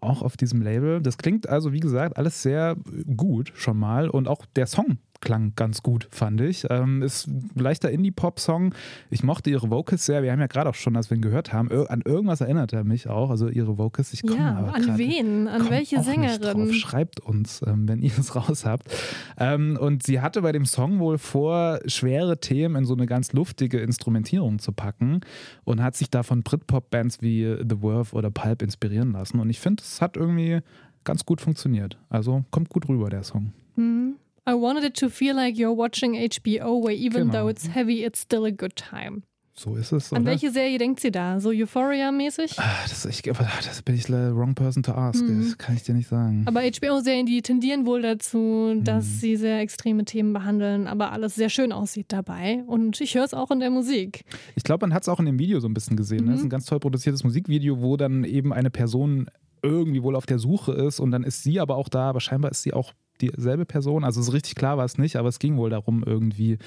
auch 0.00 0.22
auf 0.22 0.38
diesem 0.38 0.62
Label. 0.62 1.02
Das 1.02 1.18
klingt 1.18 1.46
also, 1.46 1.74
wie 1.74 1.80
gesagt, 1.80 2.16
alles 2.16 2.42
sehr 2.42 2.76
gut 3.18 3.52
schon 3.54 3.76
mal 3.76 4.08
und 4.08 4.28
auch 4.28 4.46
der 4.56 4.66
Song 4.66 4.96
klang 5.20 5.52
ganz 5.56 5.82
gut, 5.82 6.08
fand 6.10 6.40
ich. 6.40 6.66
Ähm, 6.70 7.02
ist 7.02 7.26
ein 7.26 7.50
leichter 7.54 7.90
Indie-Pop-Song. 7.90 8.74
Ich 9.10 9.22
mochte 9.22 9.50
ihre 9.50 9.70
Vocals 9.70 10.06
sehr. 10.06 10.22
Wir 10.22 10.32
haben 10.32 10.40
ja 10.40 10.46
gerade 10.46 10.70
auch 10.70 10.74
schon, 10.74 10.96
als 10.96 11.10
wir 11.10 11.16
ihn 11.16 11.22
gehört 11.22 11.52
haben, 11.52 11.70
an 11.70 12.02
irgendwas 12.04 12.40
erinnert 12.40 12.72
er 12.72 12.84
mich 12.84 13.08
auch. 13.08 13.30
Also 13.30 13.48
ihre 13.48 13.78
Vocals. 13.78 14.12
Ich 14.12 14.22
komme 14.22 14.36
Ja, 14.36 14.56
aber 14.56 14.74
an 14.74 14.98
wen? 14.98 15.48
An 15.48 15.70
welche 15.70 16.02
Sängerin? 16.02 16.72
Schreibt 16.72 17.20
uns, 17.20 17.62
ähm, 17.66 17.88
wenn 17.88 18.02
ihr 18.02 18.12
es 18.18 18.34
raus 18.34 18.64
habt. 18.64 18.90
Ähm, 19.38 19.76
und 19.80 20.02
sie 20.02 20.20
hatte 20.20 20.42
bei 20.42 20.52
dem 20.52 20.66
Song 20.66 20.98
wohl 20.98 21.18
vor, 21.18 21.80
schwere 21.86 22.38
Themen 22.40 22.76
in 22.76 22.84
so 22.84 22.94
eine 22.94 23.06
ganz 23.06 23.32
luftige 23.32 23.78
Instrumentierung 23.78 24.58
zu 24.58 24.72
packen 24.72 25.20
und 25.64 25.82
hat 25.82 25.96
sich 25.96 26.10
da 26.10 26.22
von 26.22 26.42
Britpop-Bands 26.42 27.22
wie 27.22 27.56
The 27.68 27.76
Verve 27.80 28.14
oder 28.14 28.30
Pulp 28.30 28.62
inspirieren 28.62 29.12
lassen. 29.12 29.40
Und 29.40 29.50
ich 29.50 29.60
finde, 29.60 29.82
es 29.82 30.00
hat 30.00 30.16
irgendwie 30.16 30.60
ganz 31.04 31.24
gut 31.24 31.40
funktioniert. 31.40 31.98
Also 32.10 32.44
kommt 32.50 32.68
gut 32.68 32.88
rüber, 32.88 33.08
der 33.08 33.22
Song. 33.22 33.52
Hm. 33.76 34.16
I 34.48 34.52
wanted 34.52 34.84
it 34.84 34.94
to 35.00 35.08
feel 35.08 35.34
like 35.34 35.56
you're 35.56 35.76
watching 35.76 36.14
HBO, 36.14 36.82
where 36.84 36.94
even 36.94 37.22
Genau. 37.28 37.32
though 37.32 37.48
it's 37.50 37.66
heavy, 37.74 38.04
it's 38.04 38.20
still 38.20 38.44
a 38.44 38.50
good 38.52 38.76
time. 38.76 39.22
So 39.58 39.74
ist 39.74 39.90
es. 39.90 40.12
An 40.12 40.20
oder? 40.22 40.32
welche 40.32 40.50
Serie 40.50 40.76
denkt 40.76 41.00
sie 41.00 41.10
da? 41.10 41.40
So 41.40 41.48
Euphoria-mäßig? 41.50 42.58
Ah, 42.58 42.62
Das, 42.88 43.06
ich, 43.06 43.28
aber 43.30 43.48
das 43.64 43.80
bin 43.80 43.94
ich 43.94 44.04
the 44.04 44.12
wrong 44.12 44.54
person 44.54 44.82
to 44.82 44.92
ask. 44.92 45.24
Mhm. 45.24 45.44
Das 45.44 45.56
kann 45.58 45.74
ich 45.76 45.82
dir 45.82 45.94
nicht 45.94 46.08
sagen. 46.08 46.42
Aber 46.46 46.60
HBO-Serien, 46.60 47.24
die 47.24 47.40
tendieren 47.40 47.86
wohl 47.86 48.02
dazu, 48.02 48.74
dass 48.82 49.06
Mhm. 49.06 49.10
sie 49.18 49.36
sehr 49.36 49.60
extreme 49.60 50.04
Themen 50.04 50.34
behandeln, 50.34 50.86
aber 50.86 51.10
alles 51.12 51.34
sehr 51.36 51.48
schön 51.48 51.72
aussieht 51.72 52.06
dabei. 52.12 52.62
Und 52.66 53.00
ich 53.00 53.14
höre 53.14 53.24
es 53.24 53.32
auch 53.32 53.50
in 53.50 53.60
der 53.60 53.70
Musik. 53.70 54.24
Ich 54.56 54.62
glaube, 54.62 54.86
man 54.86 54.92
hat 54.94 55.02
es 55.04 55.08
auch 55.08 55.20
in 55.20 55.26
dem 55.26 55.38
Video 55.38 55.58
so 55.60 55.68
ein 55.68 55.74
bisschen 55.74 55.96
gesehen. 55.96 56.26
Ne? 56.26 56.32
Das 56.32 56.40
ist 56.40 56.42
Mhm. 56.42 56.46
ein 56.48 56.50
ganz 56.50 56.66
toll 56.66 56.78
produziertes 56.78 57.24
Musikvideo, 57.24 57.80
wo 57.80 57.96
dann 57.96 58.24
eben 58.24 58.52
eine 58.52 58.70
Person 58.70 59.30
irgendwie 59.62 60.02
wohl 60.02 60.14
auf 60.16 60.26
der 60.26 60.38
Suche 60.38 60.72
ist 60.72 61.00
und 61.00 61.10
dann 61.12 61.22
ist 61.24 61.42
sie 61.42 61.60
aber 61.60 61.76
auch 61.76 61.88
da, 61.88 62.10
aber 62.10 62.20
scheinbar 62.20 62.50
ist 62.50 62.62
sie 62.62 62.74
auch 62.74 62.92
dieselbe 63.20 63.64
Person. 63.64 64.04
Also 64.04 64.22
so 64.22 64.32
richtig 64.32 64.54
klar 64.54 64.76
war 64.78 64.84
es 64.84 64.98
nicht, 64.98 65.16
aber 65.16 65.28
es 65.28 65.38
ging 65.38 65.56
wohl 65.56 65.70
darum, 65.70 66.02
irgendwie 66.04 66.58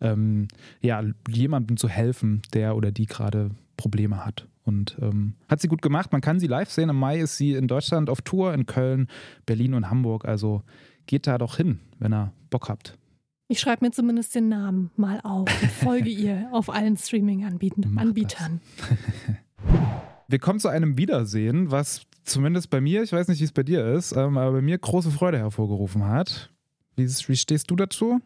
ähm, 0.00 0.48
ja, 0.80 1.02
jemandem 1.28 1.76
zu 1.76 1.88
helfen, 1.88 2.42
der 2.52 2.76
oder 2.76 2.90
die 2.90 3.06
gerade 3.06 3.50
Probleme 3.76 4.24
hat. 4.24 4.46
Und 4.64 4.96
ähm, 5.00 5.34
hat 5.48 5.60
sie 5.60 5.68
gut 5.68 5.82
gemacht. 5.82 6.12
Man 6.12 6.20
kann 6.20 6.38
sie 6.38 6.46
live 6.46 6.70
sehen. 6.70 6.88
Im 6.88 6.96
Mai 6.96 7.18
ist 7.18 7.36
sie 7.36 7.54
in 7.54 7.66
Deutschland 7.66 8.08
auf 8.08 8.22
Tour 8.22 8.54
in 8.54 8.66
Köln, 8.66 9.08
Berlin 9.44 9.74
und 9.74 9.90
Hamburg. 9.90 10.24
Also 10.24 10.62
geht 11.06 11.26
da 11.26 11.38
doch 11.38 11.56
hin, 11.56 11.80
wenn 11.98 12.14
ihr 12.14 12.32
Bock 12.50 12.68
habt. 12.68 12.96
Ich 13.48 13.60
schreibe 13.60 13.84
mir 13.84 13.90
zumindest 13.90 14.34
den 14.34 14.48
Namen 14.48 14.90
mal 14.96 15.20
auf 15.24 15.48
und 15.62 15.70
folge 15.72 16.08
ihr 16.10 16.48
auf 16.52 16.70
allen 16.70 16.96
Streaming-Anbietern. 16.96 17.98
Anbietern. 17.98 18.60
Wir 20.28 20.38
kommen 20.38 20.58
zu 20.58 20.68
einem 20.68 20.96
Wiedersehen, 20.96 21.70
was 21.70 22.06
zumindest 22.24 22.70
bei 22.70 22.80
mir, 22.80 23.02
ich 23.02 23.12
weiß 23.12 23.28
nicht, 23.28 23.40
wie 23.40 23.44
es 23.44 23.52
bei 23.52 23.62
dir 23.62 23.84
ist, 23.94 24.12
ähm, 24.12 24.36
aber 24.38 24.52
bei 24.52 24.62
mir 24.62 24.78
große 24.78 25.10
Freude 25.10 25.38
hervorgerufen 25.38 26.06
hat. 26.06 26.50
Wie, 26.96 27.06
wie 27.06 27.36
stehst 27.36 27.70
du 27.70 27.76
dazu? 27.76 28.20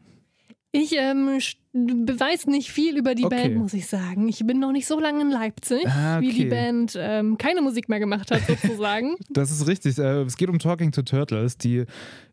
Ich 0.72 0.92
ähm, 0.98 1.28
weiß 1.72 2.48
nicht 2.48 2.70
viel 2.70 2.98
über 2.98 3.14
die 3.14 3.24
Okay. 3.24 3.44
Band, 3.48 3.56
muss 3.56 3.72
ich 3.72 3.86
sagen. 3.86 4.28
Ich 4.28 4.44
bin 4.44 4.58
noch 4.58 4.72
nicht 4.72 4.86
so 4.86 5.00
lange 5.00 5.22
in 5.22 5.30
Leipzig, 5.30 5.86
Ah, 5.86 6.20
wie 6.20 6.32
die 6.32 6.40
okay. 6.46 6.50
Band 6.50 6.94
ähm, 6.98 7.38
keine 7.38 7.62
Musik 7.62 7.88
mehr 7.88 7.98
gemacht 8.00 8.30
hat, 8.30 8.42
sozusagen. 8.46 9.14
Das 9.30 9.50
ist 9.50 9.66
richtig. 9.66 9.96
Äh, 9.98 10.22
Es 10.22 10.36
geht 10.36 10.50
um 10.50 10.58
Talking 10.58 10.92
to 10.92 11.00
Turtles, 11.00 11.56
die 11.56 11.84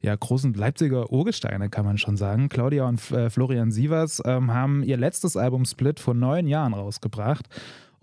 ja, 0.01 0.13
großen 0.15 0.53
Leipziger 0.55 1.09
Urgesteine, 1.11 1.69
kann 1.69 1.85
man 1.85 1.97
schon 1.97 2.17
sagen. 2.17 2.49
Claudia 2.49 2.85
und 2.85 3.11
äh, 3.11 3.29
Florian 3.29 3.71
Sievers 3.71 4.21
ähm, 4.25 4.51
haben 4.53 4.83
ihr 4.83 4.97
letztes 4.97 5.37
Album 5.37 5.63
Split 5.63 6.01
vor 6.01 6.13
neun 6.13 6.47
Jahren 6.47 6.73
rausgebracht. 6.73 7.45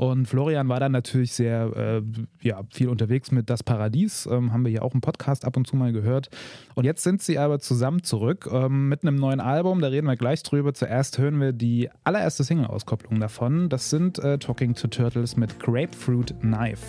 Und 0.00 0.24
Florian 0.24 0.70
war 0.70 0.80
dann 0.80 0.92
natürlich 0.92 1.34
sehr 1.34 1.76
äh, 1.76 2.02
ja, 2.40 2.62
viel 2.72 2.88
unterwegs 2.88 3.32
mit 3.32 3.50
Das 3.50 3.62
Paradies, 3.62 4.24
ähm, 4.24 4.50
haben 4.50 4.64
wir 4.64 4.70
hier 4.70 4.82
auch 4.82 4.94
im 4.94 5.02
Podcast 5.02 5.44
ab 5.44 5.58
und 5.58 5.66
zu 5.66 5.76
mal 5.76 5.92
gehört. 5.92 6.30
Und 6.74 6.86
jetzt 6.86 7.02
sind 7.02 7.20
sie 7.20 7.38
aber 7.38 7.58
zusammen 7.58 8.02
zurück 8.02 8.48
ähm, 8.50 8.88
mit 8.88 9.02
einem 9.02 9.16
neuen 9.16 9.40
Album, 9.40 9.82
da 9.82 9.88
reden 9.88 10.06
wir 10.06 10.16
gleich 10.16 10.42
drüber. 10.42 10.72
Zuerst 10.72 11.18
hören 11.18 11.38
wir 11.38 11.52
die 11.52 11.90
allererste 12.02 12.44
Single-Auskopplung 12.44 13.20
davon. 13.20 13.68
Das 13.68 13.90
sind 13.90 14.18
äh, 14.20 14.38
Talking 14.38 14.74
to 14.74 14.88
Turtles 14.88 15.36
mit 15.36 15.60
Grapefruit 15.60 16.34
Knife. 16.40 16.80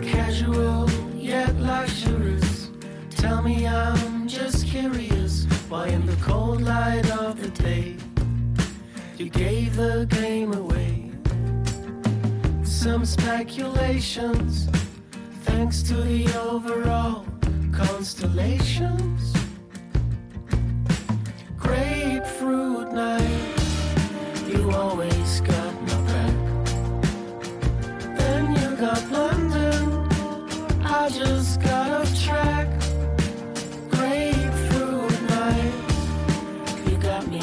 casual 0.00 0.88
yet 1.14 1.54
luxurious. 1.56 2.70
Tell 3.10 3.42
me, 3.42 3.66
I'm 3.66 4.26
just 4.26 4.66
curious 4.66 5.46
why, 5.68 5.88
in 5.88 6.06
the 6.06 6.16
cold 6.22 6.62
light 6.62 7.10
of 7.10 7.38
the 7.38 7.50
day, 7.50 7.96
you 9.20 9.28
gave 9.28 9.76
the 9.76 10.06
game 10.08 10.54
away. 10.54 11.10
Some 12.64 13.04
speculations, 13.04 14.66
thanks 15.42 15.82
to 15.82 15.94
the 15.94 16.24
overall 16.38 17.26
constellations. 17.70 19.34
Grapefruit 21.58 22.94
night, 22.94 23.60
you 24.48 24.70
always 24.70 25.42
got 25.42 25.74
my 25.82 26.00
back. 26.12 26.36
Then 28.16 28.52
you 28.56 28.76
got 28.76 29.10
London. 29.10 30.08
I 30.82 31.10
just 31.10 31.60
got 31.60 31.90
off 31.90 32.24
track. 32.24 32.68
Grapefruit 33.90 35.22
night. 35.28 35.74
You 36.88 36.96
got 36.96 37.28
me 37.28 37.40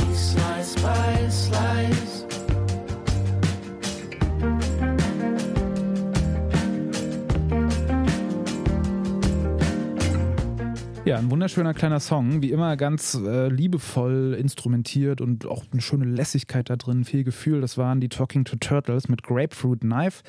Ja, 11.08 11.15
ein 11.20 11.32
wunderschöner 11.32 11.74
kleiner 11.74 12.02
Song, 12.02 12.41
wie 12.41 12.52
immer 12.52 12.76
ganz 12.76 13.13
äh, 13.13 13.48
liebevoll 13.48 14.36
instrumentiert 14.38 15.22
und 15.22 15.46
auch 15.46 15.63
eine 15.72 15.80
schöne 15.80 16.04
Lässigkeit 16.04 16.70
da 16.70 16.76
drin, 16.76 17.06
viel 17.06 17.24
Gefühl. 17.24 17.62
Das 17.62 17.78
waren 17.78 18.02
die 18.02 18.10
Talking 18.10 18.43
to 18.43 18.58
Turtles 18.58 19.08
mit 19.08 19.24
Grapefruit 19.24 19.80
Knife. 19.80 20.22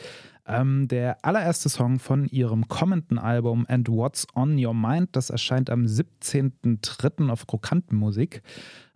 Ähm, 0.47 0.87
der 0.87 1.25
allererste 1.25 1.69
Song 1.69 1.99
von 1.99 2.27
ihrem 2.27 2.69
kommenden 2.69 3.19
Album 3.19 3.67
And 3.69 3.89
What's 3.89 4.25
on 4.37 4.65
Your 4.65 4.73
Mind, 4.73 5.09
das 5.17 5.31
erscheint 5.31 5.69
am 5.69 5.83
17.03. 5.83 7.29
auf 7.29 7.49
Krokantenmusik. 7.49 8.43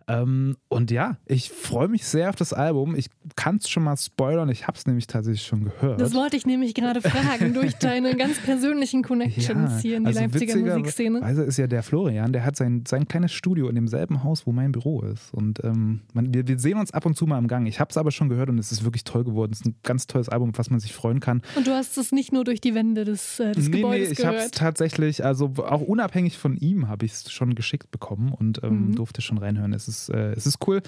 Ähm, 0.07 0.57
und 0.67 0.91
ja, 0.91 1.17
ich 1.25 1.49
freue 1.49 1.87
mich 1.87 2.05
sehr 2.05 2.29
auf 2.29 2.35
das 2.35 2.53
Album. 2.53 2.95
Ich 2.95 3.09
kann 3.35 3.57
es 3.57 3.69
schon 3.69 3.83
mal 3.83 3.95
spoilern, 3.97 4.49
ich 4.49 4.67
habe 4.67 4.77
es 4.77 4.85
nämlich 4.85 5.07
tatsächlich 5.07 5.45
schon 5.45 5.63
gehört. 5.65 5.99
Das 6.01 6.13
wollte 6.13 6.35
ich 6.35 6.45
nämlich 6.45 6.73
gerade 6.73 7.01
fragen, 7.01 7.53
durch 7.53 7.75
deine 7.75 8.15
ganz 8.15 8.39
persönlichen 8.39 9.03
Connections 9.03 9.81
hier 9.81 9.97
in 9.97 10.05
die 10.05 10.11
Leipziger 10.13 10.55
Musikszene. 10.57 11.21
Also 11.21 11.43
ist 11.43 11.57
ja 11.57 11.67
der 11.67 11.83
Florian, 11.83 12.33
der 12.33 12.45
hat 12.45 12.55
sein, 12.55 12.83
sein 12.87 13.07
kleines 13.07 13.31
Studio 13.31 13.69
in 13.69 13.75
demselben 13.75 14.23
Haus, 14.23 14.45
wo 14.45 14.51
mein 14.51 14.71
Büro 14.71 15.01
ist. 15.01 15.33
Und 15.33 15.63
ähm, 15.63 16.01
man, 16.13 16.33
wir, 16.33 16.47
wir 16.47 16.59
sehen 16.59 16.77
uns 16.77 16.91
ab 16.91 17.05
und 17.05 17.15
zu 17.15 17.25
mal 17.25 17.37
im 17.39 17.47
Gang. 17.47 17.65
Ich 17.67 17.79
habe 17.79 17.89
es 17.89 17.97
aber 17.97 18.11
schon 18.11 18.29
gehört 18.29 18.49
und 18.49 18.57
es 18.59 18.71
ist 18.71 18.83
wirklich 18.83 19.03
toll 19.03 19.23
geworden. 19.23 19.51
Es 19.53 19.61
ist 19.61 19.65
ein 19.67 19.75
ganz 19.83 20.07
tolles 20.07 20.29
Album, 20.29 20.49
auf 20.51 20.57
was 20.57 20.69
man 20.69 20.79
sich 20.79 20.93
freuen 20.93 21.19
kann. 21.19 21.41
Und 21.55 21.67
du 21.67 21.71
hast 21.71 21.97
es 21.97 22.11
nicht 22.11 22.33
nur 22.33 22.43
durch 22.43 22.61
die 22.61 22.75
Wände 22.75 23.05
des, 23.05 23.39
äh, 23.39 23.51
des 23.53 23.69
nee, 23.69 23.77
Gebäudes 23.77 24.09
nee, 24.09 24.13
ich 24.19 24.25
habe 24.25 24.37
es 24.37 24.51
tatsächlich, 24.51 25.23
also 25.23 25.53
auch 25.57 25.81
unabhängig 25.81 26.37
von 26.37 26.57
ihm 26.57 26.87
habe 26.87 27.05
ich 27.05 27.13
es 27.13 27.31
schon 27.31 27.55
geschickt 27.55 27.91
bekommen 27.91 28.31
und 28.33 28.61
ähm, 28.63 28.73
Mhm. 28.87 28.95
durfte 28.95 29.21
schon 29.21 29.37
reinhören. 29.37 29.71
Es 29.73 29.87
ist, 29.87 29.92
äh, 30.09 30.33
es 30.33 30.45
ist 30.45 30.65
cool. 30.67 30.81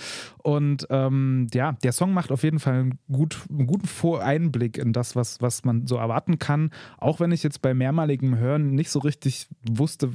Und 0.43 0.87
ähm, 0.89 1.47
ja, 1.53 1.73
der 1.83 1.91
Song 1.91 2.13
macht 2.13 2.31
auf 2.31 2.43
jeden 2.43 2.59
Fall 2.59 2.73
einen, 2.73 2.99
gut, 3.11 3.37
einen 3.49 3.67
guten 3.67 3.87
Voreinblick 3.87 4.77
in 4.77 4.93
das, 4.93 5.15
was, 5.15 5.41
was 5.41 5.63
man 5.63 5.87
so 5.87 5.95
erwarten 5.95 6.39
kann. 6.39 6.71
Auch 6.97 7.19
wenn 7.19 7.31
ich 7.31 7.43
jetzt 7.43 7.61
bei 7.61 7.73
mehrmaligem 7.73 8.37
Hören 8.37 8.71
nicht 8.71 8.89
so 8.89 8.99
richtig 8.99 9.47
wusste, 9.69 10.11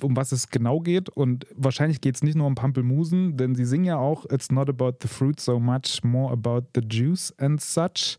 um 0.00 0.16
was 0.16 0.32
es 0.32 0.48
genau 0.48 0.80
geht. 0.80 1.08
Und 1.08 1.46
wahrscheinlich 1.54 2.00
geht 2.00 2.16
es 2.16 2.22
nicht 2.22 2.36
nur 2.36 2.46
um 2.46 2.54
Pampelmusen, 2.54 3.36
denn 3.36 3.54
sie 3.54 3.64
singen 3.64 3.84
ja 3.84 3.98
auch 3.98 4.24
It's 4.30 4.50
not 4.50 4.68
about 4.68 4.98
the 5.02 5.08
fruit 5.08 5.40
so 5.40 5.58
much, 5.58 6.02
more 6.02 6.32
about 6.32 6.66
the 6.74 6.82
juice 6.86 7.34
and 7.38 7.60
such. 7.60 8.18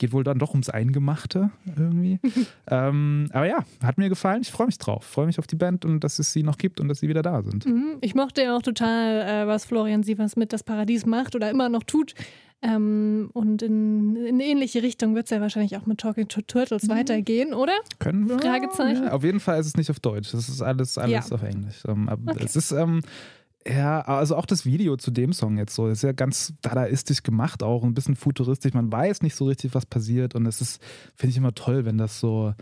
Geht 0.00 0.14
wohl 0.14 0.24
dann 0.24 0.38
doch 0.38 0.52
ums 0.52 0.70
Eingemachte 0.70 1.50
irgendwie. 1.76 2.18
ähm, 2.70 3.28
aber 3.34 3.46
ja, 3.46 3.58
hat 3.84 3.98
mir 3.98 4.08
gefallen. 4.08 4.40
Ich 4.40 4.50
freue 4.50 4.66
mich 4.66 4.78
drauf. 4.78 5.04
Freue 5.04 5.26
mich 5.26 5.38
auf 5.38 5.46
die 5.46 5.56
Band 5.56 5.84
und 5.84 6.00
dass 6.00 6.18
es 6.18 6.32
sie 6.32 6.42
noch 6.42 6.56
gibt 6.56 6.80
und 6.80 6.88
dass 6.88 7.00
sie 7.00 7.08
wieder 7.08 7.20
da 7.20 7.42
sind. 7.42 7.66
Mhm. 7.66 7.98
Ich 8.00 8.14
mochte 8.14 8.42
ja 8.42 8.56
auch 8.56 8.62
total, 8.62 9.20
äh, 9.20 9.46
was 9.46 9.66
Florian 9.66 10.02
Sievers 10.02 10.36
mit 10.36 10.54
Das 10.54 10.62
Paradies 10.64 11.04
macht 11.04 11.36
oder 11.36 11.50
immer 11.50 11.68
noch 11.68 11.82
tut. 11.84 12.14
Ähm, 12.62 13.28
und 13.34 13.60
in, 13.60 14.16
in 14.16 14.34
eine 14.36 14.44
ähnliche 14.46 14.82
Richtung 14.82 15.14
wird 15.14 15.24
es 15.24 15.30
ja 15.30 15.40
wahrscheinlich 15.42 15.76
auch 15.76 15.84
mit 15.84 15.98
Talking 15.98 16.28
to 16.28 16.40
Turtles 16.42 16.88
weitergehen, 16.88 17.52
oder? 17.52 17.72
Können 17.98 18.26
wir? 18.28 18.38
Fragezeichen. 18.38 19.04
Ja, 19.04 19.12
auf 19.12 19.22
jeden 19.24 19.40
Fall 19.40 19.60
ist 19.60 19.66
es 19.66 19.76
nicht 19.76 19.90
auf 19.90 20.00
Deutsch. 20.00 20.32
Das 20.32 20.48
ist 20.48 20.62
alles, 20.62 20.96
alles 20.96 21.28
Ja. 21.28 21.34
auf 21.34 21.42
Englisch. 21.42 21.82
Ähm, 21.86 22.08
Okay. 22.26 22.42
Es 22.44 22.56
ist, 22.56 22.72
ähm, 22.72 23.00
ja, 23.66 24.00
also 24.02 24.36
auch 24.36 24.46
das 24.46 24.64
Video 24.64 24.96
zu 24.96 25.10
dem 25.10 25.32
Song 25.32 25.58
jetzt 25.58 25.74
so, 25.74 25.88
ist 25.88 26.02
ja 26.02 26.12
ganz 26.12 26.54
dadaistisch 26.62 27.22
gemacht, 27.22 27.62
auch 27.62 27.84
ein 27.84 27.94
bisschen 27.94 28.16
futuristisch. 28.16 28.72
Man 28.72 28.90
weiß 28.90 29.22
nicht 29.22 29.34
so 29.34 29.44
richtig, 29.46 29.74
was 29.74 29.84
passiert 29.84 30.34
und 30.34 30.46
es 30.46 30.60
ist, 30.60 30.82
finde 31.14 31.32
ich 31.32 31.36
immer 31.36 31.54
toll, 31.54 31.84
wenn 31.84 31.98
das 31.98 32.20
so, 32.20 32.54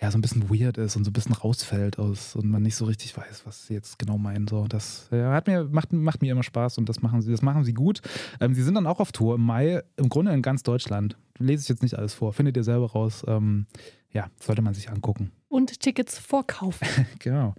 ja, 0.00 0.10
so 0.10 0.18
ein 0.18 0.20
bisschen 0.20 0.50
weird 0.50 0.78
ist 0.78 0.96
und 0.96 1.04
so 1.04 1.10
ein 1.10 1.12
bisschen 1.12 1.34
rausfällt 1.34 2.00
aus 2.00 2.34
und 2.34 2.50
man 2.50 2.62
nicht 2.62 2.74
so 2.74 2.86
richtig 2.86 3.16
weiß, 3.16 3.42
was 3.46 3.68
sie 3.68 3.74
jetzt 3.74 4.00
genau 4.00 4.18
meinen. 4.18 4.48
So, 4.48 4.66
das 4.66 5.06
ja, 5.12 5.32
hat 5.32 5.46
mir, 5.46 5.64
macht, 5.70 5.92
macht 5.92 6.22
mir 6.22 6.32
immer 6.32 6.42
Spaß 6.42 6.78
und 6.78 6.88
das 6.88 7.02
machen 7.02 7.22
sie, 7.22 7.30
das 7.30 7.42
machen 7.42 7.62
sie 7.62 7.72
gut. 7.72 8.02
Ähm, 8.40 8.52
sie 8.54 8.62
sind 8.62 8.74
dann 8.74 8.88
auch 8.88 8.98
auf 8.98 9.12
Tour 9.12 9.36
im 9.36 9.42
Mai, 9.42 9.82
im 9.96 10.08
Grunde 10.08 10.32
in 10.32 10.42
ganz 10.42 10.64
Deutschland. 10.64 11.16
Lese 11.38 11.62
ich 11.62 11.68
jetzt 11.68 11.82
nicht 11.84 11.96
alles 11.96 12.14
vor, 12.14 12.32
findet 12.32 12.56
ihr 12.56 12.64
selber 12.64 12.90
raus. 12.90 13.22
Ähm, 13.28 13.66
ja, 14.10 14.26
sollte 14.40 14.60
man 14.60 14.74
sich 14.74 14.90
angucken. 14.90 15.30
Und 15.48 15.78
Tickets 15.80 16.18
vorkaufen. 16.18 16.88
Genau. 17.20 17.54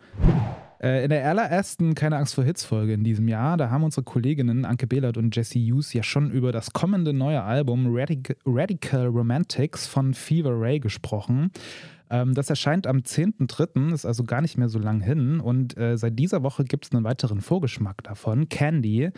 Äh, 0.84 1.06
In 1.06 1.10
der 1.10 1.28
allerersten 1.28 1.96
Keine 1.96 2.18
Angst 2.18 2.36
vor 2.36 2.44
Hits-Folge 2.44 2.94
in 2.94 3.04
diesem 3.06 3.28
Jahr, 3.30 3.56
da 3.56 3.70
haben 3.70 3.84
unsere 3.84 4.04
Kolleginnen 4.04 4.66
Anke 4.66 4.86
Behlert 4.86 5.18
und 5.18 5.34
Jesse 5.36 5.58
Hughes 5.60 5.94
ja 5.94 6.04
schon 6.04 6.30
über 6.30 6.52
das 6.52 6.74
kommende 6.74 7.14
neue 7.14 7.42
Album 7.42 7.86
Radic 7.90 8.36
Radical 8.46 9.08
Romantics 9.08 9.88
von 9.88 10.14
Fever 10.14 10.60
Ray 10.60 10.80
gesprochen. 10.80 11.52
Ähm, 12.10 12.34
Das 12.34 12.50
erscheint 12.50 12.86
am 12.86 12.98
10.3., 12.98 13.94
ist 13.94 14.06
also 14.06 14.26
gar 14.26 14.42
nicht 14.42 14.58
mehr 14.58 14.68
so 14.68 14.78
lang 14.78 15.00
hin. 15.00 15.40
Und 15.40 15.78
äh, 15.78 15.98
seit 15.98 16.20
dieser 16.20 16.44
Woche 16.44 16.66
gibt 16.66 16.86
es 16.86 16.92
einen 16.92 17.06
weiteren 17.06 17.40
Vorgeschmack 17.40 18.04
davon, 18.04 18.50
Candy. 18.50 19.12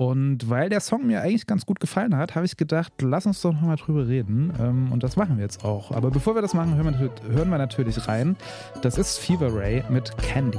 Und 0.00 0.48
weil 0.48 0.70
der 0.70 0.80
Song 0.80 1.06
mir 1.06 1.20
eigentlich 1.20 1.46
ganz 1.46 1.66
gut 1.66 1.78
gefallen 1.78 2.16
hat, 2.16 2.34
habe 2.34 2.46
ich 2.46 2.56
gedacht, 2.56 2.90
lass 3.02 3.26
uns 3.26 3.42
doch 3.42 3.52
nochmal 3.52 3.76
drüber 3.76 4.08
reden. 4.08 4.50
Ähm, 4.58 4.92
Und 4.92 5.02
das 5.02 5.16
machen 5.16 5.36
wir 5.36 5.42
jetzt 5.42 5.62
auch. 5.62 5.90
Aber 5.90 6.10
bevor 6.10 6.34
wir 6.34 6.40
das 6.40 6.54
machen, 6.54 6.74
hören 6.74 6.98
wir, 6.98 7.34
hören 7.36 7.50
wir 7.50 7.58
natürlich 7.58 8.08
rein. 8.08 8.36
Das 8.80 8.96
ist 8.96 9.18
Fever 9.18 9.54
Ray 9.54 9.84
mit 9.90 10.16
Candy. 10.16 10.58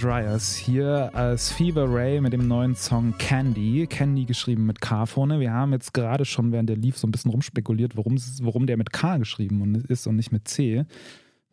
Dryers 0.00 0.56
hier 0.56 1.10
als 1.14 1.52
Fever 1.52 1.84
Ray 1.86 2.22
mit 2.22 2.32
dem 2.32 2.48
neuen 2.48 2.74
Song 2.74 3.12
Candy. 3.18 3.86
Candy 3.86 4.24
geschrieben 4.24 4.64
mit 4.64 4.80
K 4.80 5.04
vorne. 5.04 5.40
Wir 5.40 5.52
haben 5.52 5.72
jetzt 5.72 5.92
gerade 5.92 6.24
schon 6.24 6.52
während 6.52 6.70
der 6.70 6.76
lief 6.76 6.96
so 6.96 7.06
ein 7.06 7.10
bisschen 7.10 7.30
rumspekuliert, 7.30 7.96
warum, 7.96 8.16
warum 8.40 8.66
der 8.66 8.78
mit 8.78 8.92
K 8.92 9.18
geschrieben 9.18 9.74
ist 9.88 10.06
und 10.06 10.16
nicht 10.16 10.32
mit 10.32 10.48
C. 10.48 10.86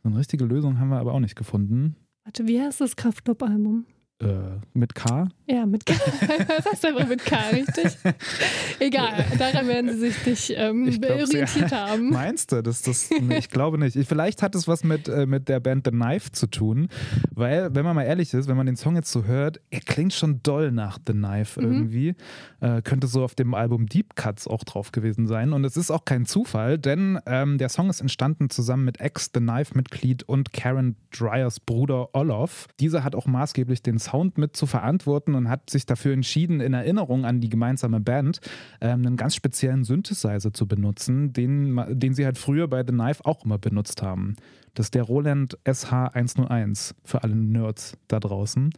So 0.02 0.10
eine 0.10 0.18
richtige 0.18 0.46
Lösung 0.46 0.80
haben 0.80 0.90
wir 0.90 1.00
aber 1.00 1.14
auch 1.14 1.20
nicht 1.20 1.36
gefunden. 1.36 1.98
Warte, 2.24 2.48
wie 2.48 2.62
heißt 2.62 2.80
das 2.80 2.96
Kraftclub-Album? 2.96 3.86
Äh, 4.20 4.60
mit 4.74 4.96
K. 4.96 5.28
Ja, 5.46 5.66
mit 5.66 5.86
K. 5.86 5.94
Fast 6.64 6.86
einfach 6.86 7.08
mit 7.08 7.24
K, 7.24 7.38
richtig? 7.52 7.98
Egal, 8.80 9.26
daran 9.38 9.68
werden 9.68 9.92
sie 9.94 10.10
sich 10.10 10.26
nicht 10.26 10.54
ähm, 10.58 10.90
glaub's, 11.00 11.32
ja. 11.34 11.72
haben. 11.72 12.10
Meinst 12.10 12.52
du? 12.52 12.64
Das, 12.64 12.82
das, 12.82 13.12
ich 13.12 13.50
glaube 13.50 13.78
nicht. 13.78 13.96
Ich, 13.96 14.08
vielleicht 14.08 14.42
hat 14.42 14.56
es 14.56 14.68
was 14.68 14.84
mit, 14.84 15.08
äh, 15.08 15.26
mit 15.26 15.50
der 15.50 15.60
Band 15.60 15.86
The 15.86 15.92
Knife 15.92 16.32
zu 16.32 16.48
tun, 16.48 16.88
weil, 17.32 17.76
wenn 17.76 17.86
man 17.86 17.96
mal 17.96 18.04
ehrlich 18.04 18.34
ist, 18.34 18.48
wenn 18.48 18.58
man 18.58 18.66
den 18.66 18.76
Song 18.76 18.96
jetzt 18.96 19.12
so 19.12 19.26
hört, 19.26 19.62
er 19.70 19.82
klingt 19.82 20.14
schon 20.14 20.42
doll 20.42 20.72
nach 20.72 20.98
The 21.06 21.14
Knife 21.14 21.62
Mhm. 21.62 21.72
irgendwie. 21.72 22.16
Äh, 22.60 22.82
könnte 22.82 23.08
so 23.08 23.24
auf 23.24 23.36
dem 23.36 23.54
Album 23.54 23.88
Deep 23.88 24.16
Cuts 24.16 24.48
auch 24.48 24.64
drauf 24.64 24.92
gewesen 24.92 25.28
sein. 25.28 25.54
Und 25.54 25.64
es 25.64 25.78
ist 25.78 25.92
auch 25.92 26.06
kein 26.06 26.26
Zufall, 26.26 26.78
denn 26.78 27.20
ähm, 27.26 27.58
der 27.58 27.70
Song 27.70 27.90
ist 27.90 28.02
entstanden 28.02 28.50
zusammen 28.50 28.86
mit 28.86 29.00
Ex-The 29.00 29.40
Knife-Mitglied 29.40 30.24
und 30.24 30.54
Karen 30.54 30.96
Dryers 31.12 31.60
Bruder 31.60 32.10
Olof. 32.14 32.68
Dieser 32.80 33.04
hat 33.04 33.16
auch 33.16 33.28
maßgeblich 33.28 33.82
den 33.84 34.00
Sound 34.08 34.38
mit 34.38 34.56
zu 34.56 34.66
verantworten 34.66 35.36
und 35.36 35.50
hat 35.50 35.70
sich 35.70 35.86
dafür 35.86 36.14
entschieden, 36.14 36.60
in 36.62 36.74
Erinnerung 36.74 37.26
an 37.26 37.42
die 37.42 37.50
gemeinsame 37.50 38.00
Band 38.00 38.40
ähm, 38.82 39.06
einen 39.06 39.18
ganz 39.18 39.36
speziellen 39.36 39.84
Synthesizer 39.84 40.54
zu 40.54 40.68
benutzen, 40.68 41.34
den, 41.34 41.82
den 41.90 42.14
sie 42.14 42.26
halt 42.26 42.38
früher 42.38 42.68
bei 42.68 42.84
The 42.86 42.94
Knife 42.94 43.26
auch 43.26 43.46
immer 43.46 43.58
benutzt 43.58 44.02
haben. 44.02 44.36
Das 44.78 44.86
ist 44.88 44.94
der 44.96 45.02
Roland 45.04 45.58
SH101 45.66 46.94
für 47.04 47.24
alle 47.24 47.36
Nerds 47.36 47.98
da 48.08 48.20
draußen. 48.20 48.70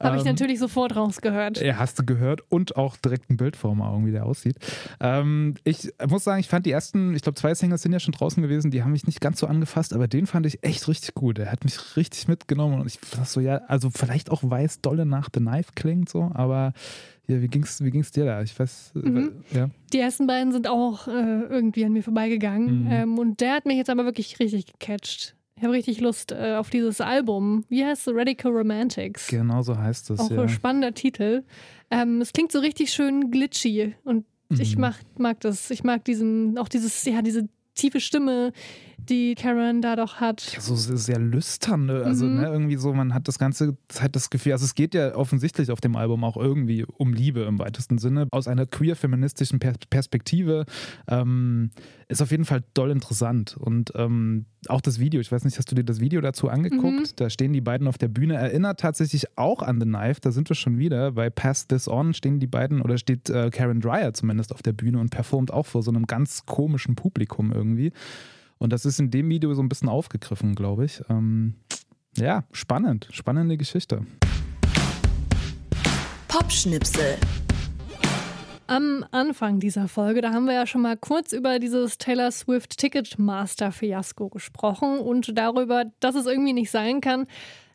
Habe 0.00 0.16
ich 0.16 0.22
Ähm, 0.22 0.28
natürlich 0.28 0.58
sofort 0.58 0.94
rausgehört. 0.94 1.60
ja, 1.62 1.76
hast 1.78 1.98
du 1.98 2.04
gehört 2.04 2.42
und 2.50 2.76
auch 2.76 2.96
direkt 2.96 3.30
ein 3.30 3.36
Bild 3.36 3.56
vor 3.56 3.72
den 3.74 3.80
Augen, 3.80 4.06
wie 4.06 4.10
der 4.12 4.26
aussieht. 4.26 4.56
Ähm, 5.00 5.54
ich 5.64 5.88
muss 6.08 6.24
sagen, 6.24 6.40
ich 6.40 6.48
fand 6.48 6.66
die 6.66 6.70
ersten, 6.70 7.14
ich 7.14 7.22
glaube, 7.22 7.36
zwei 7.36 7.54
Singles 7.54 7.82
sind 7.82 7.92
ja 7.92 8.00
schon 8.00 8.12
draußen 8.12 8.42
gewesen, 8.42 8.70
die 8.70 8.82
haben 8.82 8.92
mich 8.92 9.06
nicht 9.06 9.20
ganz 9.20 9.40
so 9.40 9.46
angefasst, 9.46 9.92
aber 9.94 10.06
den 10.06 10.26
fand 10.26 10.44
ich 10.46 10.62
echt 10.62 10.86
richtig 10.86 11.14
gut. 11.14 11.38
Er 11.38 11.50
hat 11.50 11.64
mich 11.64 11.96
richtig 11.96 12.28
mitgenommen 12.28 12.80
und 12.80 12.86
ich 12.86 12.98
dachte 13.00 13.24
so, 13.28 13.40
ja, 13.40 13.62
also 13.68 13.90
vielleicht 13.90 14.30
auch 14.30 14.42
weiß 14.42 14.80
dolle 14.82 15.06
nach 15.06 15.28
The 15.32 15.40
Knife 15.40 15.72
klingt 15.74 16.08
so, 16.08 16.30
aber 16.34 16.72
ja, 17.26 17.40
wie 17.42 17.48
ging's, 17.48 17.82
wie 17.82 17.90
ging's 17.90 18.10
dir 18.10 18.24
da? 18.24 18.42
Ich 18.42 18.58
weiß, 18.58 18.92
äh, 18.96 18.98
Mhm. 19.08 19.32
ja. 19.52 19.68
Die 19.92 19.98
ersten 19.98 20.26
beiden 20.26 20.52
sind 20.52 20.66
auch 20.68 21.08
äh, 21.08 21.10
irgendwie 21.42 21.84
an 21.84 21.92
mir 21.92 22.02
vorbeigegangen. 22.02 22.84
Mhm. 22.84 22.90
Ähm, 22.90 23.18
und 23.18 23.40
der 23.40 23.52
hat 23.54 23.66
mich 23.66 23.76
jetzt 23.76 23.90
aber 23.90 24.04
wirklich 24.04 24.38
richtig 24.40 24.66
gecatcht. 24.66 25.34
Ich 25.58 25.64
habe 25.64 25.72
richtig 25.74 26.00
Lust 26.00 26.30
äh, 26.30 26.54
auf 26.56 26.70
dieses 26.70 27.00
Album. 27.00 27.64
Wie 27.68 27.84
heißt 27.84 28.06
es? 28.06 28.14
Radical 28.14 28.52
Romantics. 28.52 29.26
Genau 29.26 29.60
so 29.62 29.76
heißt 29.76 30.10
es. 30.10 30.20
Auch 30.20 30.30
ja. 30.30 30.42
ein 30.42 30.48
spannender 30.48 30.94
Titel. 30.94 31.42
Ähm, 31.90 32.20
es 32.20 32.32
klingt 32.32 32.52
so 32.52 32.60
richtig 32.60 32.92
schön 32.92 33.30
glitchy 33.32 33.94
und 34.04 34.24
ich 34.50 34.76
Mhm. 34.76 34.82
mag, 34.82 34.94
mag 35.18 35.40
das. 35.40 35.70
Ich 35.72 35.82
mag 35.82 36.04
diesen, 36.04 36.56
auch 36.58 36.68
dieses, 36.68 37.04
ja, 37.04 37.22
diese 37.22 37.48
tiefe 37.74 38.00
Stimme, 38.00 38.52
die 38.98 39.34
Karen 39.34 39.80
da 39.80 39.96
doch 39.96 40.16
hat. 40.16 40.52
Ja, 40.54 40.60
so 40.60 40.74
sehr, 40.76 40.96
sehr 40.96 41.18
lüstern, 41.18 41.86
ne? 41.86 42.02
also 42.04 42.26
Mhm. 42.26 42.34
ne, 42.36 42.46
irgendwie 42.48 42.76
so, 42.76 42.92
man 42.92 43.14
hat 43.14 43.26
das 43.28 43.38
ganze 43.38 43.76
Zeit 43.88 44.14
das 44.14 44.28
Gefühl, 44.30 44.52
also 44.52 44.64
es 44.64 44.74
geht 44.74 44.94
ja 44.94 45.14
offensichtlich 45.14 45.70
auf 45.70 45.80
dem 45.80 45.96
Album 45.96 46.24
auch 46.24 46.36
irgendwie 46.36 46.84
um 46.84 47.12
Liebe 47.14 47.40
im 47.42 47.58
weitesten 47.58 47.98
Sinne, 47.98 48.28
aus 48.32 48.48
einer 48.48 48.66
queer-feministischen 48.66 49.60
per 49.60 49.74
Perspektive, 49.88 50.66
ähm, 51.08 51.70
ist 52.08 52.20
auf 52.22 52.30
jeden 52.30 52.44
Fall 52.44 52.62
doll 52.74 52.90
interessant 52.90 53.56
und 53.56 53.92
ähm, 53.94 54.46
auch 54.66 54.80
das 54.80 54.98
Video, 54.98 55.20
ich 55.20 55.30
weiß 55.30 55.44
nicht, 55.44 55.56
hast 55.58 55.70
du 55.70 55.74
dir 55.76 55.84
das 55.84 56.00
Video 56.00 56.20
dazu 56.20 56.48
angeguckt? 56.48 56.82
Mhm. 56.98 57.06
Da 57.16 57.30
stehen 57.30 57.52
die 57.52 57.60
beiden 57.60 57.86
auf 57.86 57.96
der 57.96 58.08
Bühne, 58.08 58.34
erinnert 58.34 58.80
tatsächlich 58.80 59.38
auch 59.38 59.62
an 59.62 59.80
The 59.80 59.86
Knife, 59.86 60.20
da 60.20 60.32
sind 60.32 60.48
wir 60.50 60.56
schon 60.56 60.78
wieder, 60.78 61.12
bei 61.12 61.30
Pass 61.30 61.66
This 61.68 61.88
On 61.88 62.12
stehen 62.12 62.40
die 62.40 62.46
beiden, 62.46 62.82
oder 62.82 62.98
steht 62.98 63.30
äh, 63.30 63.50
Karen 63.50 63.80
Dreyer 63.80 64.12
zumindest 64.12 64.52
auf 64.52 64.62
der 64.62 64.72
Bühne 64.72 64.98
und 64.98 65.10
performt 65.10 65.52
auch 65.52 65.66
vor 65.66 65.82
so 65.82 65.90
einem 65.90 66.06
ganz 66.06 66.44
komischen 66.46 66.94
Publikum 66.96 67.52
irgendwie. 67.52 67.92
Und 68.58 68.72
das 68.72 68.84
ist 68.84 68.98
in 68.98 69.10
dem 69.10 69.28
Video 69.28 69.54
so 69.54 69.62
ein 69.62 69.68
bisschen 69.68 69.88
aufgegriffen, 69.88 70.54
glaube 70.54 70.84
ich. 70.84 71.02
Ähm, 71.08 71.54
ja, 72.16 72.44
spannend. 72.52 73.08
Spannende 73.12 73.56
Geschichte. 73.56 74.04
Popschnipsel. 76.26 77.16
Am 78.66 79.04
Anfang 79.12 79.60
dieser 79.60 79.88
Folge, 79.88 80.20
da 80.20 80.32
haben 80.32 80.44
wir 80.44 80.52
ja 80.52 80.66
schon 80.66 80.82
mal 80.82 80.96
kurz 80.96 81.32
über 81.32 81.58
dieses 81.58 81.96
Taylor 81.96 82.30
Swift 82.30 82.76
Ticketmaster 82.76 83.72
Fiasko 83.72 84.28
gesprochen 84.28 84.98
und 84.98 85.38
darüber, 85.38 85.86
dass 86.00 86.14
es 86.14 86.26
irgendwie 86.26 86.52
nicht 86.52 86.70
sein 86.70 87.00
kann, 87.00 87.26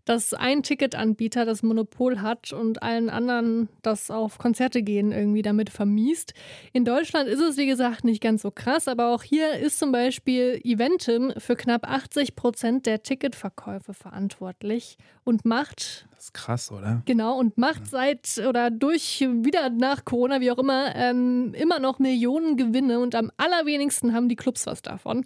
dass 0.06 0.34
ein 0.34 0.64
Ticketanbieter 0.64 1.46
das 1.46 1.64
Monopol 1.64 2.22
hat 2.22 2.52
und 2.52 2.84
allen 2.84 3.10
anderen 3.10 3.70
das 3.82 4.12
auf 4.12 4.38
Konzerte 4.38 4.84
gehen 4.84 5.12
irgendwie 5.12 5.42
damit 5.42 5.70
vermiest. 5.70 6.34
In 6.74 6.86
Deutschland 6.86 7.30
ist 7.30 7.40
es, 7.40 7.58
wie 7.58 7.66
gesagt, 7.66 8.04
nicht 8.04 8.22
ganz 8.22 8.42
so 8.42 8.52
krass, 8.52 8.88
aber 8.88 9.14
auch 9.14 9.24
hier 9.24 9.54
ist 9.54 9.80
zum 9.80 9.92
Beispiel 9.92 10.60
Eventim 10.64 11.34
für 11.38 11.56
knapp 11.56 11.90
80 11.90 12.36
Prozent 12.36 12.86
der 12.86 13.04
Ticketverkäufe 13.04 13.94
verantwortlich 13.94 14.98
und 15.24 15.46
macht 15.46 16.08
Das 16.16 16.26
ist 16.26 16.34
krass, 16.34 16.72
oder? 16.72 17.02
Genau, 17.06 17.38
und 17.38 17.58
macht 17.58 17.88
seit 17.88 18.40
oder 18.48 18.72
durch 18.72 19.22
wieder 19.22 19.70
nach 19.70 20.06
Corona, 20.06 20.42
wie 20.42 20.52
auch 20.52 20.58
immer, 20.58 20.96
ähm, 20.96 21.54
immer 21.54 21.80
noch 21.80 22.00
Millionen 22.00 22.58
Gewinne 22.58 23.00
und 23.00 23.16
am 23.16 23.32
allerwenigsten 23.38 24.14
haben 24.14 24.28
die 24.28 24.36
Clubs 24.36 24.66
was 24.66 24.82
davon. 24.82 25.24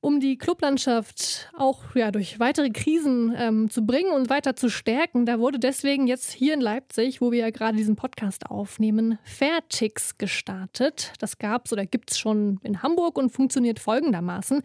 Um 0.00 0.20
die 0.20 0.38
Clublandschaft 0.38 1.50
auch 1.56 1.96
ja, 1.96 2.12
durch 2.12 2.38
weitere 2.38 2.70
Krisen 2.70 3.34
ähm, 3.36 3.68
zu 3.68 3.84
bringen 3.84 4.12
und 4.12 4.30
weiter 4.30 4.54
zu 4.54 4.68
stärken, 4.68 5.26
da 5.26 5.40
wurde 5.40 5.58
deswegen 5.58 6.06
jetzt 6.06 6.30
hier 6.30 6.54
in 6.54 6.60
Leipzig, 6.60 7.20
wo 7.20 7.32
wir 7.32 7.40
ja 7.40 7.50
gerade 7.50 7.76
diesen 7.76 7.96
Podcast 7.96 8.46
aufnehmen, 8.48 9.18
Fairtix 9.24 10.16
gestartet. 10.16 11.12
Das 11.18 11.38
gab 11.38 11.66
es 11.66 11.72
oder 11.72 11.84
gibt 11.84 12.12
es 12.12 12.18
schon 12.18 12.60
in 12.62 12.80
Hamburg 12.84 13.18
und 13.18 13.30
funktioniert 13.30 13.80
folgendermaßen. 13.80 14.62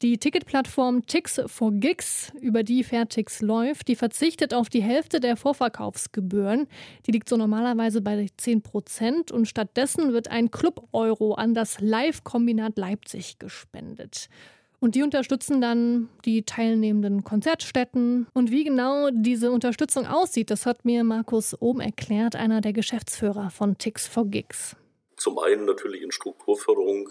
Die 0.00 0.16
Ticketplattform 0.16 1.04
Tix 1.04 1.42
for 1.44 1.72
Gigs, 1.72 2.32
über 2.40 2.62
die 2.62 2.82
Fairtix 2.82 3.42
läuft, 3.42 3.86
die 3.86 3.96
verzichtet 3.96 4.54
auf 4.54 4.70
die 4.70 4.82
Hälfte 4.82 5.20
der 5.20 5.36
Vorverkaufsgebühren. 5.36 6.68
Die 7.06 7.10
liegt 7.10 7.28
so 7.28 7.36
normalerweise 7.36 8.00
bei 8.00 8.28
10 8.34 8.62
Prozent 8.62 9.30
und 9.30 9.44
stattdessen 9.44 10.14
wird 10.14 10.28
ein 10.28 10.50
Club-Euro 10.50 11.34
an 11.34 11.52
das 11.52 11.82
Live-Kombinat 11.82 12.78
Leipzig 12.78 13.38
gespendet. 13.38 14.30
Und 14.80 14.94
die 14.94 15.02
unterstützen 15.02 15.60
dann 15.60 16.08
die 16.24 16.42
teilnehmenden 16.42 17.22
Konzertstätten. 17.22 18.26
Und 18.32 18.50
wie 18.50 18.64
genau 18.64 19.10
diese 19.12 19.50
Unterstützung 19.50 20.06
aussieht, 20.06 20.50
das 20.50 20.64
hat 20.64 20.86
mir 20.86 21.04
Markus 21.04 21.54
Ohm 21.60 21.80
erklärt, 21.80 22.34
einer 22.34 22.62
der 22.62 22.72
Geschäftsführer 22.72 23.50
von 23.50 23.76
Tix 23.76 24.08
for 24.08 24.26
Gigs. 24.26 24.74
Zum 25.16 25.38
einen 25.38 25.66
natürlich 25.66 26.00
in 26.00 26.10
Strukturförderung. 26.10 27.10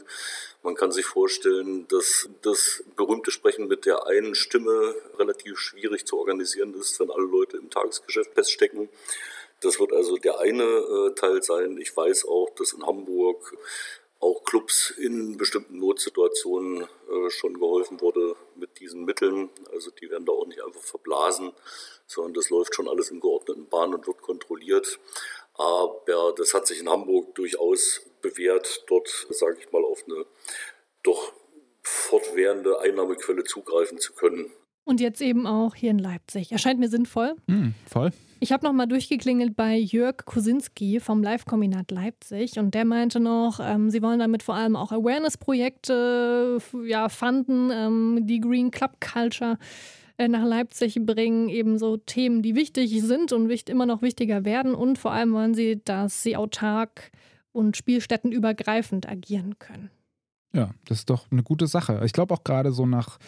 Man 0.63 0.73
kann 0.73 0.91
sich 0.91 1.05
vorstellen, 1.05 1.87
dass 1.89 2.27
das 2.41 2.83
berühmte 2.95 3.29
Sprechen 3.29 3.67
mit 3.67 3.85
der 3.85 4.07
einen 4.07 4.33
Stimme 4.33 4.95
relativ 5.19 5.59
schwierig 5.59 6.07
zu 6.07 6.17
organisieren 6.17 6.73
ist, 6.73 6.99
wenn 6.99 7.11
alle 7.11 7.25
Leute 7.25 7.57
im 7.57 7.69
Tagesgeschäft 7.69 8.33
feststecken. 8.33 8.89
Das 9.61 9.79
wird 9.79 9.93
also 9.93 10.17
der 10.17 10.39
eine 10.39 10.63
äh, 10.63 11.13
Teil 11.15 11.43
sein. 11.43 11.77
Ich 11.77 11.95
weiß 11.95 12.25
auch, 12.25 12.49
dass 12.55 12.73
in 12.73 12.85
Hamburg 12.85 13.55
auch 14.19 14.43
Clubs 14.43 14.91
in 14.91 15.37
bestimmten 15.37 15.77
Notsituationen 15.77 16.83
äh, 16.83 17.29
schon 17.29 17.53
geholfen 17.59 18.01
wurde 18.01 18.35
mit 18.55 18.79
diesen 18.79 19.05
Mitteln. 19.05 19.49
Also 19.71 19.91
die 19.91 20.09
werden 20.09 20.25
da 20.25 20.33
auch 20.33 20.47
nicht 20.47 20.63
einfach 20.63 20.81
verblasen, 20.81 21.51
sondern 22.05 22.33
das 22.33 22.49
läuft 22.49 22.75
schon 22.75 22.89
alles 22.89 23.11
in 23.11 23.21
geordneten 23.21 23.67
Bahnen 23.69 23.95
und 23.95 24.07
wird 24.07 24.21
kontrolliert. 24.21 24.99
Aber 25.53 26.33
das 26.37 26.53
hat 26.53 26.67
sich 26.67 26.79
in 26.79 26.89
Hamburg 26.89 27.35
durchaus 27.35 28.01
bewährt, 28.21 28.83
dort, 28.87 29.27
sage 29.29 29.57
ich 29.59 29.71
mal, 29.71 29.83
auf 29.83 30.03
eine 30.07 30.25
doch 31.03 31.33
fortwährende 31.81 32.79
Einnahmequelle 32.79 33.43
zugreifen 33.43 33.99
zu 33.99 34.13
können. 34.13 34.51
Und 34.85 35.01
jetzt 35.01 35.21
eben 35.21 35.47
auch 35.47 35.75
hier 35.75 35.91
in 35.91 35.99
Leipzig. 35.99 36.51
Erscheint 36.51 36.79
mir 36.79 36.89
sinnvoll. 36.89 37.35
Hm, 37.47 37.73
voll. 37.87 38.11
Ich 38.41 38.53
habe 38.53 38.65
nochmal 38.65 38.87
durchgeklingelt 38.87 39.57
bei 39.57 39.75
Jörg 39.75 40.25
Kosinski 40.25 41.01
vom 41.01 41.21
Live-Kombinat 41.21 41.91
Leipzig 41.91 42.57
und 42.57 42.73
der 42.73 42.85
meinte 42.85 43.19
noch, 43.19 43.59
ähm, 43.61 43.89
sie 43.89 44.01
wollen 44.01 44.19
damit 44.19 44.43
vor 44.43 44.55
allem 44.55 44.77
auch 44.77 44.93
Awareness-Projekte 44.93 46.59
ja, 46.85 47.09
fanden, 47.09 47.69
ähm, 47.71 48.19
die 48.21 48.39
Green 48.39 48.71
Club 48.71 49.01
Culture 49.01 49.57
äh, 50.17 50.29
nach 50.29 50.45
Leipzig 50.45 51.01
bringen, 51.05 51.49
ebenso 51.49 51.97
Themen, 51.97 52.41
die 52.41 52.55
wichtig 52.55 53.01
sind 53.01 53.33
und 53.33 53.49
immer 53.69 53.85
noch 53.85 54.01
wichtiger 54.01 54.45
werden 54.45 54.73
und 54.73 54.97
vor 54.97 55.11
allem 55.11 55.33
wollen 55.33 55.53
sie, 55.53 55.81
dass 55.83 56.23
sie 56.23 56.37
autark 56.37 57.11
und 57.51 57.75
spielstättenübergreifend 57.75 59.09
agieren 59.09 59.59
können. 59.59 59.89
Ja, 60.53 60.71
das 60.85 60.99
ist 60.99 61.09
doch 61.09 61.29
eine 61.29 61.43
gute 61.43 61.67
Sache. 61.67 62.01
Ich 62.05 62.13
glaube 62.13 62.33
auch 62.33 62.45
gerade 62.45 62.71
so 62.71 62.85
nach, 62.85 63.19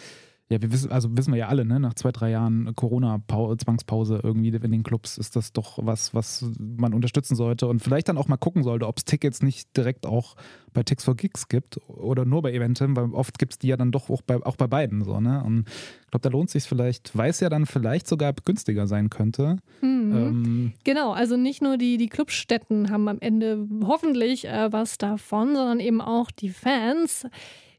ja, 0.52 0.62
wir 0.62 0.72
wissen, 0.74 0.92
also 0.92 1.16
wissen 1.16 1.32
wir 1.32 1.40
ja 1.40 1.48
alle, 1.48 1.64
ne, 1.64 1.80
nach 1.80 1.94
zwei, 1.94 2.12
drei 2.12 2.30
Jahren 2.30 2.76
Corona-Zwangspause 2.76 4.20
irgendwie 4.22 4.50
in 4.50 4.72
den 4.72 4.84
Clubs 4.84 5.18
ist 5.18 5.38
das 5.38 5.54
doch 5.54 5.80
was, 5.82 6.14
was 6.14 6.46
man 6.60 6.94
unterstützen 6.94 7.36
sollte 7.36 7.68
und 7.68 7.80
vielleicht 7.80 8.10
dann 8.10 8.18
auch 8.18 8.28
mal 8.28 8.36
gucken 8.36 8.64
sollte, 8.64 8.86
ob 8.86 8.98
es 8.98 9.06
Tickets 9.06 9.42
nicht 9.42 9.76
direkt 9.78 10.06
auch 10.06 10.36
bei 10.74 10.84
Tix 10.84 11.06
for 11.06 11.16
Gigs 11.16 11.48
gibt 11.48 11.80
oder 11.88 12.26
nur 12.26 12.42
bei 12.42 12.52
Eventim, 12.52 12.98
weil 12.98 13.14
oft 13.14 13.40
gibt 13.40 13.54
es 13.54 13.60
die 13.60 13.68
ja 13.68 13.78
dann 13.78 13.94
doch 13.94 14.10
auch 14.10 14.22
bei, 14.22 14.44
auch 14.44 14.58
bei 14.58 14.68
beiden 14.68 15.04
so, 15.04 15.22
ne? 15.22 15.42
Und 15.44 15.70
ich 16.02 16.12
glaube, 16.12 16.24
da 16.24 16.30
lohnt 16.30 16.50
sich 16.50 16.64
vielleicht, 16.64 17.18
weil 17.18 17.30
es 17.30 17.40
ja 17.40 17.50
dann 17.50 17.66
vielleicht 17.66 18.08
sogar 18.08 18.34
günstiger 18.34 18.88
sein 18.88 19.10
könnte. 19.10 19.58
Mhm. 19.82 20.12
Ähm, 20.14 20.74
Genau, 20.84 21.14
also 21.14 21.38
nicht 21.38 21.62
nur 21.62 21.78
die, 21.78 21.96
die 21.96 22.08
Clubstätten 22.08 22.90
haben 22.90 23.08
am 23.08 23.20
Ende 23.22 23.68
hoffentlich 23.86 24.46
äh, 24.46 24.72
was 24.72 24.98
davon, 24.98 25.56
sondern 25.56 25.80
eben 25.80 26.02
auch 26.02 26.30
die 26.30 26.50
Fans. 26.50 27.26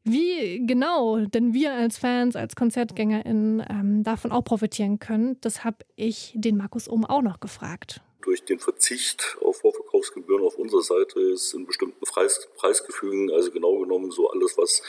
Wie 0.05 0.67
genau 0.67 1.25
denn 1.27 1.55
wir 1.55 1.73
als 1.73 1.99
Fans, 1.99 2.35
als 2.35 2.57
KonzertgängerInnen 2.57 3.65
ähm, 3.69 4.03
davon 4.03 4.33
auch 4.33 4.43
profitieren 4.43 4.99
können, 4.99 5.37
das 5.43 5.63
habe 5.63 5.79
ich 5.95 6.33
den 6.35 6.57
Markus 6.57 6.89
Ohm 6.89 7.05
auch 7.05 7.23
noch 7.23 7.39
gefragt. 7.39 8.01
durch 8.23 8.45
den 8.45 8.59
Verzicht 8.59 9.37
auf 9.41 9.59
Vorverkaufsgebühren 9.61 10.45
auf 10.45 10.57
unserer 10.57 10.83
Seite 10.83 11.21
ist 11.21 11.55
in 11.55 11.67
bestimmten 11.67 12.05
Preis, 12.05 12.49
Preisgefügen, 12.57 13.31
also 13.31 13.51
genau 13.51 13.79
genommen 13.79 14.11
so 14.11 14.31
alles, 14.31 14.57
was 14.57 14.83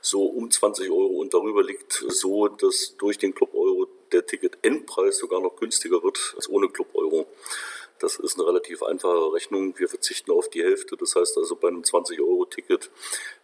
so 0.00 0.24
um 0.24 0.50
20 0.50 0.90
Euro 0.90 1.20
und 1.20 1.34
darüber 1.34 1.62
liegt, 1.62 1.92
so 1.92 2.48
dass 2.48 2.96
durch 2.96 3.18
den 3.18 3.34
Club 3.34 3.54
Euro 3.54 3.86
der 4.12 4.26
Ticket-Endpreis 4.26 5.18
sogar 5.18 5.40
noch 5.40 5.56
günstiger 5.56 6.02
wird 6.02 6.34
als 6.36 6.48
ohne 6.48 6.68
Club 6.68 6.88
Euro. 6.94 7.26
Das 8.00 8.16
ist 8.16 8.38
eine 8.38 8.48
relativ 8.48 8.82
einfache 8.82 9.32
Rechnung. 9.32 9.78
Wir 9.78 9.88
verzichten 9.88 10.30
auf 10.30 10.48
die 10.48 10.62
Hälfte. 10.62 10.96
Das 10.96 11.14
heißt 11.14 11.36
also, 11.36 11.54
bei 11.56 11.68
einem 11.68 11.82
20-Euro-Ticket 11.82 12.90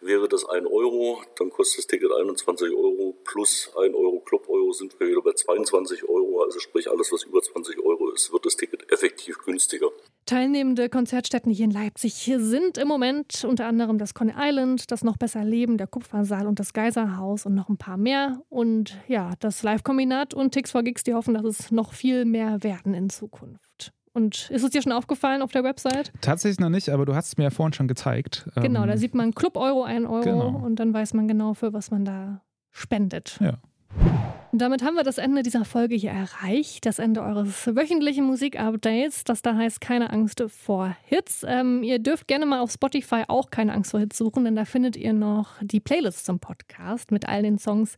wäre 0.00 0.28
das 0.28 0.44
1 0.46 0.66
Euro. 0.66 1.22
Dann 1.36 1.50
kostet 1.50 1.78
das 1.78 1.86
Ticket 1.86 2.10
21 2.10 2.74
Euro 2.74 3.14
plus 3.24 3.70
1 3.76 3.94
Euro 3.94 4.20
Club-Euro 4.20 4.72
sind 4.72 4.98
wir 4.98 5.08
wieder 5.08 5.22
bei 5.22 5.32
22 5.32 6.08
Euro. 6.08 6.42
Also 6.42 6.58
sprich, 6.58 6.90
alles, 6.90 7.12
was 7.12 7.24
über 7.24 7.40
20 7.40 7.78
Euro 7.84 8.10
ist, 8.10 8.32
wird 8.32 8.46
das 8.46 8.56
Ticket 8.56 8.90
effektiv 8.90 9.38
günstiger. 9.44 9.90
Teilnehmende 10.26 10.88
Konzertstätten 10.88 11.52
hier 11.52 11.66
in 11.66 11.70
Leipzig 11.70 12.14
hier 12.14 12.40
sind 12.40 12.78
im 12.78 12.88
Moment 12.88 13.44
unter 13.44 13.66
anderem 13.66 13.98
das 13.98 14.14
Coney 14.14 14.34
Island, 14.36 14.90
das 14.90 15.04
Noch 15.04 15.16
besser 15.16 15.44
Leben, 15.44 15.78
der 15.78 15.86
Kupfersaal 15.86 16.46
und 16.46 16.58
das 16.58 16.72
Geiserhaus 16.72 17.46
und 17.46 17.54
noch 17.54 17.68
ein 17.68 17.76
paar 17.76 17.96
mehr. 17.96 18.42
Und 18.48 18.96
ja, 19.06 19.34
das 19.38 19.62
Live-Kombinat 19.62 20.34
und 20.34 20.52
Tix 20.52 20.72
for 20.72 20.82
Gigs, 20.82 21.04
die 21.04 21.14
hoffen, 21.14 21.34
dass 21.34 21.44
es 21.44 21.70
noch 21.70 21.92
viel 21.92 22.24
mehr 22.24 22.62
werden 22.62 22.94
in 22.94 23.08
Zukunft. 23.10 23.92
Und 24.16 24.48
ist 24.50 24.62
es 24.64 24.70
dir 24.70 24.80
schon 24.80 24.92
aufgefallen 24.92 25.42
auf 25.42 25.52
der 25.52 25.62
Website? 25.62 26.10
Tatsächlich 26.22 26.58
noch 26.58 26.70
nicht, 26.70 26.88
aber 26.88 27.04
du 27.04 27.14
hast 27.14 27.26
es 27.28 27.36
mir 27.36 27.44
ja 27.44 27.50
vorhin 27.50 27.74
schon 27.74 27.86
gezeigt. 27.86 28.48
Genau, 28.54 28.82
Ähm, 28.84 28.88
da 28.88 28.96
sieht 28.96 29.14
man 29.14 29.34
Club 29.34 29.58
Euro, 29.58 29.82
1 29.84 30.06
Euro 30.06 30.22
Genau. 30.22 30.48
und 30.64 30.76
dann 30.76 30.94
weiß 30.94 31.12
man 31.12 31.28
genau, 31.28 31.52
für 31.52 31.74
was 31.74 31.90
man 31.90 32.06
da 32.06 32.40
spendet. 32.72 33.36
Ja. 33.42 33.58
Damit 34.58 34.82
haben 34.82 34.94
wir 34.94 35.02
das 35.02 35.18
Ende 35.18 35.42
dieser 35.42 35.66
Folge 35.66 35.96
hier 35.96 36.12
erreicht. 36.12 36.86
Das 36.86 36.98
Ende 36.98 37.22
eures 37.22 37.66
wöchentlichen 37.66 38.24
Musikupdates. 38.24 39.24
Das 39.24 39.42
da 39.42 39.54
heißt 39.54 39.82
keine 39.82 40.10
Angst 40.10 40.42
vor 40.48 40.96
Hits. 41.04 41.44
Ähm, 41.46 41.82
ihr 41.82 41.98
dürft 41.98 42.26
gerne 42.26 42.46
mal 42.46 42.60
auf 42.60 42.70
Spotify 42.72 43.24
auch 43.28 43.50
keine 43.50 43.74
Angst 43.74 43.90
vor 43.90 44.00
Hits 44.00 44.16
suchen, 44.16 44.44
denn 44.44 44.56
da 44.56 44.64
findet 44.64 44.96
ihr 44.96 45.12
noch 45.12 45.50
die 45.60 45.80
Playlist 45.80 46.24
zum 46.24 46.38
Podcast 46.38 47.10
mit 47.10 47.28
all 47.28 47.42
den 47.42 47.58
Songs, 47.58 47.96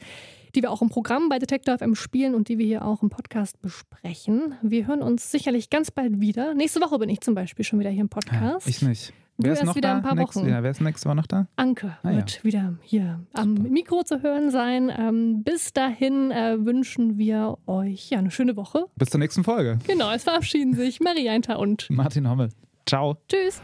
die 0.56 0.62
wir 0.62 0.72
auch 0.72 0.82
im 0.82 0.88
Programm 0.88 1.28
bei 1.28 1.38
Detector 1.38 1.78
FM 1.78 1.94
spielen 1.94 2.34
und 2.34 2.48
die 2.48 2.58
wir 2.58 2.66
hier 2.66 2.84
auch 2.84 3.02
im 3.02 3.11
Podcast 3.11 3.61
besprechen. 3.62 4.54
Wir 4.62 4.88
hören 4.88 5.02
uns 5.02 5.30
sicherlich 5.30 5.70
ganz 5.70 5.92
bald 5.92 6.20
wieder. 6.20 6.54
Nächste 6.54 6.80
Woche 6.80 6.98
bin 6.98 7.08
ich 7.08 7.20
zum 7.20 7.37
Beispiel 7.37 7.64
schon 7.64 7.78
wieder 7.78 7.90
hier 7.90 8.00
im 8.00 8.08
Podcast. 8.08 8.66
Ich 8.66 8.82
nicht. 8.82 9.12
Du 9.40 9.44
Wer 9.46 9.53
ist 9.53 9.64
noch 9.64 9.77
wieder 9.77 9.90
da? 9.90 9.96
ein 9.98 10.03
paar 10.03 10.14
Nächste- 10.16 10.40
Wochen. 10.40 10.48
Ja, 10.48 10.62
wer 10.64 10.70
ist 10.72 10.81
nächste 10.81 11.09
Woche 11.09 11.14
noch 11.16 11.27
da? 11.29 11.46
Anke 11.55 11.96
Ah, 12.03 12.11
ja. 12.11 12.16
wird 12.16 12.42
wieder 12.42 12.74
hier 12.83 13.20
am 13.35 13.55
Mikro 13.55 14.03
zu 14.03 14.20
hören 14.20 14.51
sein. 14.51 14.90
Ähm, 14.96 15.44
bis 15.44 15.72
dahin 15.72 16.33
äh, 16.33 16.57
wünschen 16.59 17.18
wir 17.18 17.57
euch 17.66 18.11
ja, 18.11 18.18
eine 18.18 18.33
schöne 18.33 18.57
Woche. 18.57 18.87
Bis 18.96 19.11
zur 19.11 19.20
nächsten 19.20 19.44
Folge. 19.44 19.79
Genau, 19.87 20.11
es 20.12 20.24
verabschieden 20.24 20.74
sich 20.74 20.98
Marie 20.98 21.29
Einter 21.29 21.61
und 21.61 21.88
Martin 21.88 22.29
Hommel. 22.29 22.48
Ciao. 22.87 23.16
Tschüss. 23.29 23.61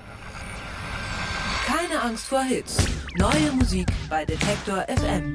Keine 1.67 2.01
Angst 2.03 2.27
vor 2.29 2.43
Hits. 2.43 2.77
Neue 3.19 3.51
Musik 3.59 3.89
bei 4.09 4.25
Detektor 4.25 4.85
FM. 4.87 5.35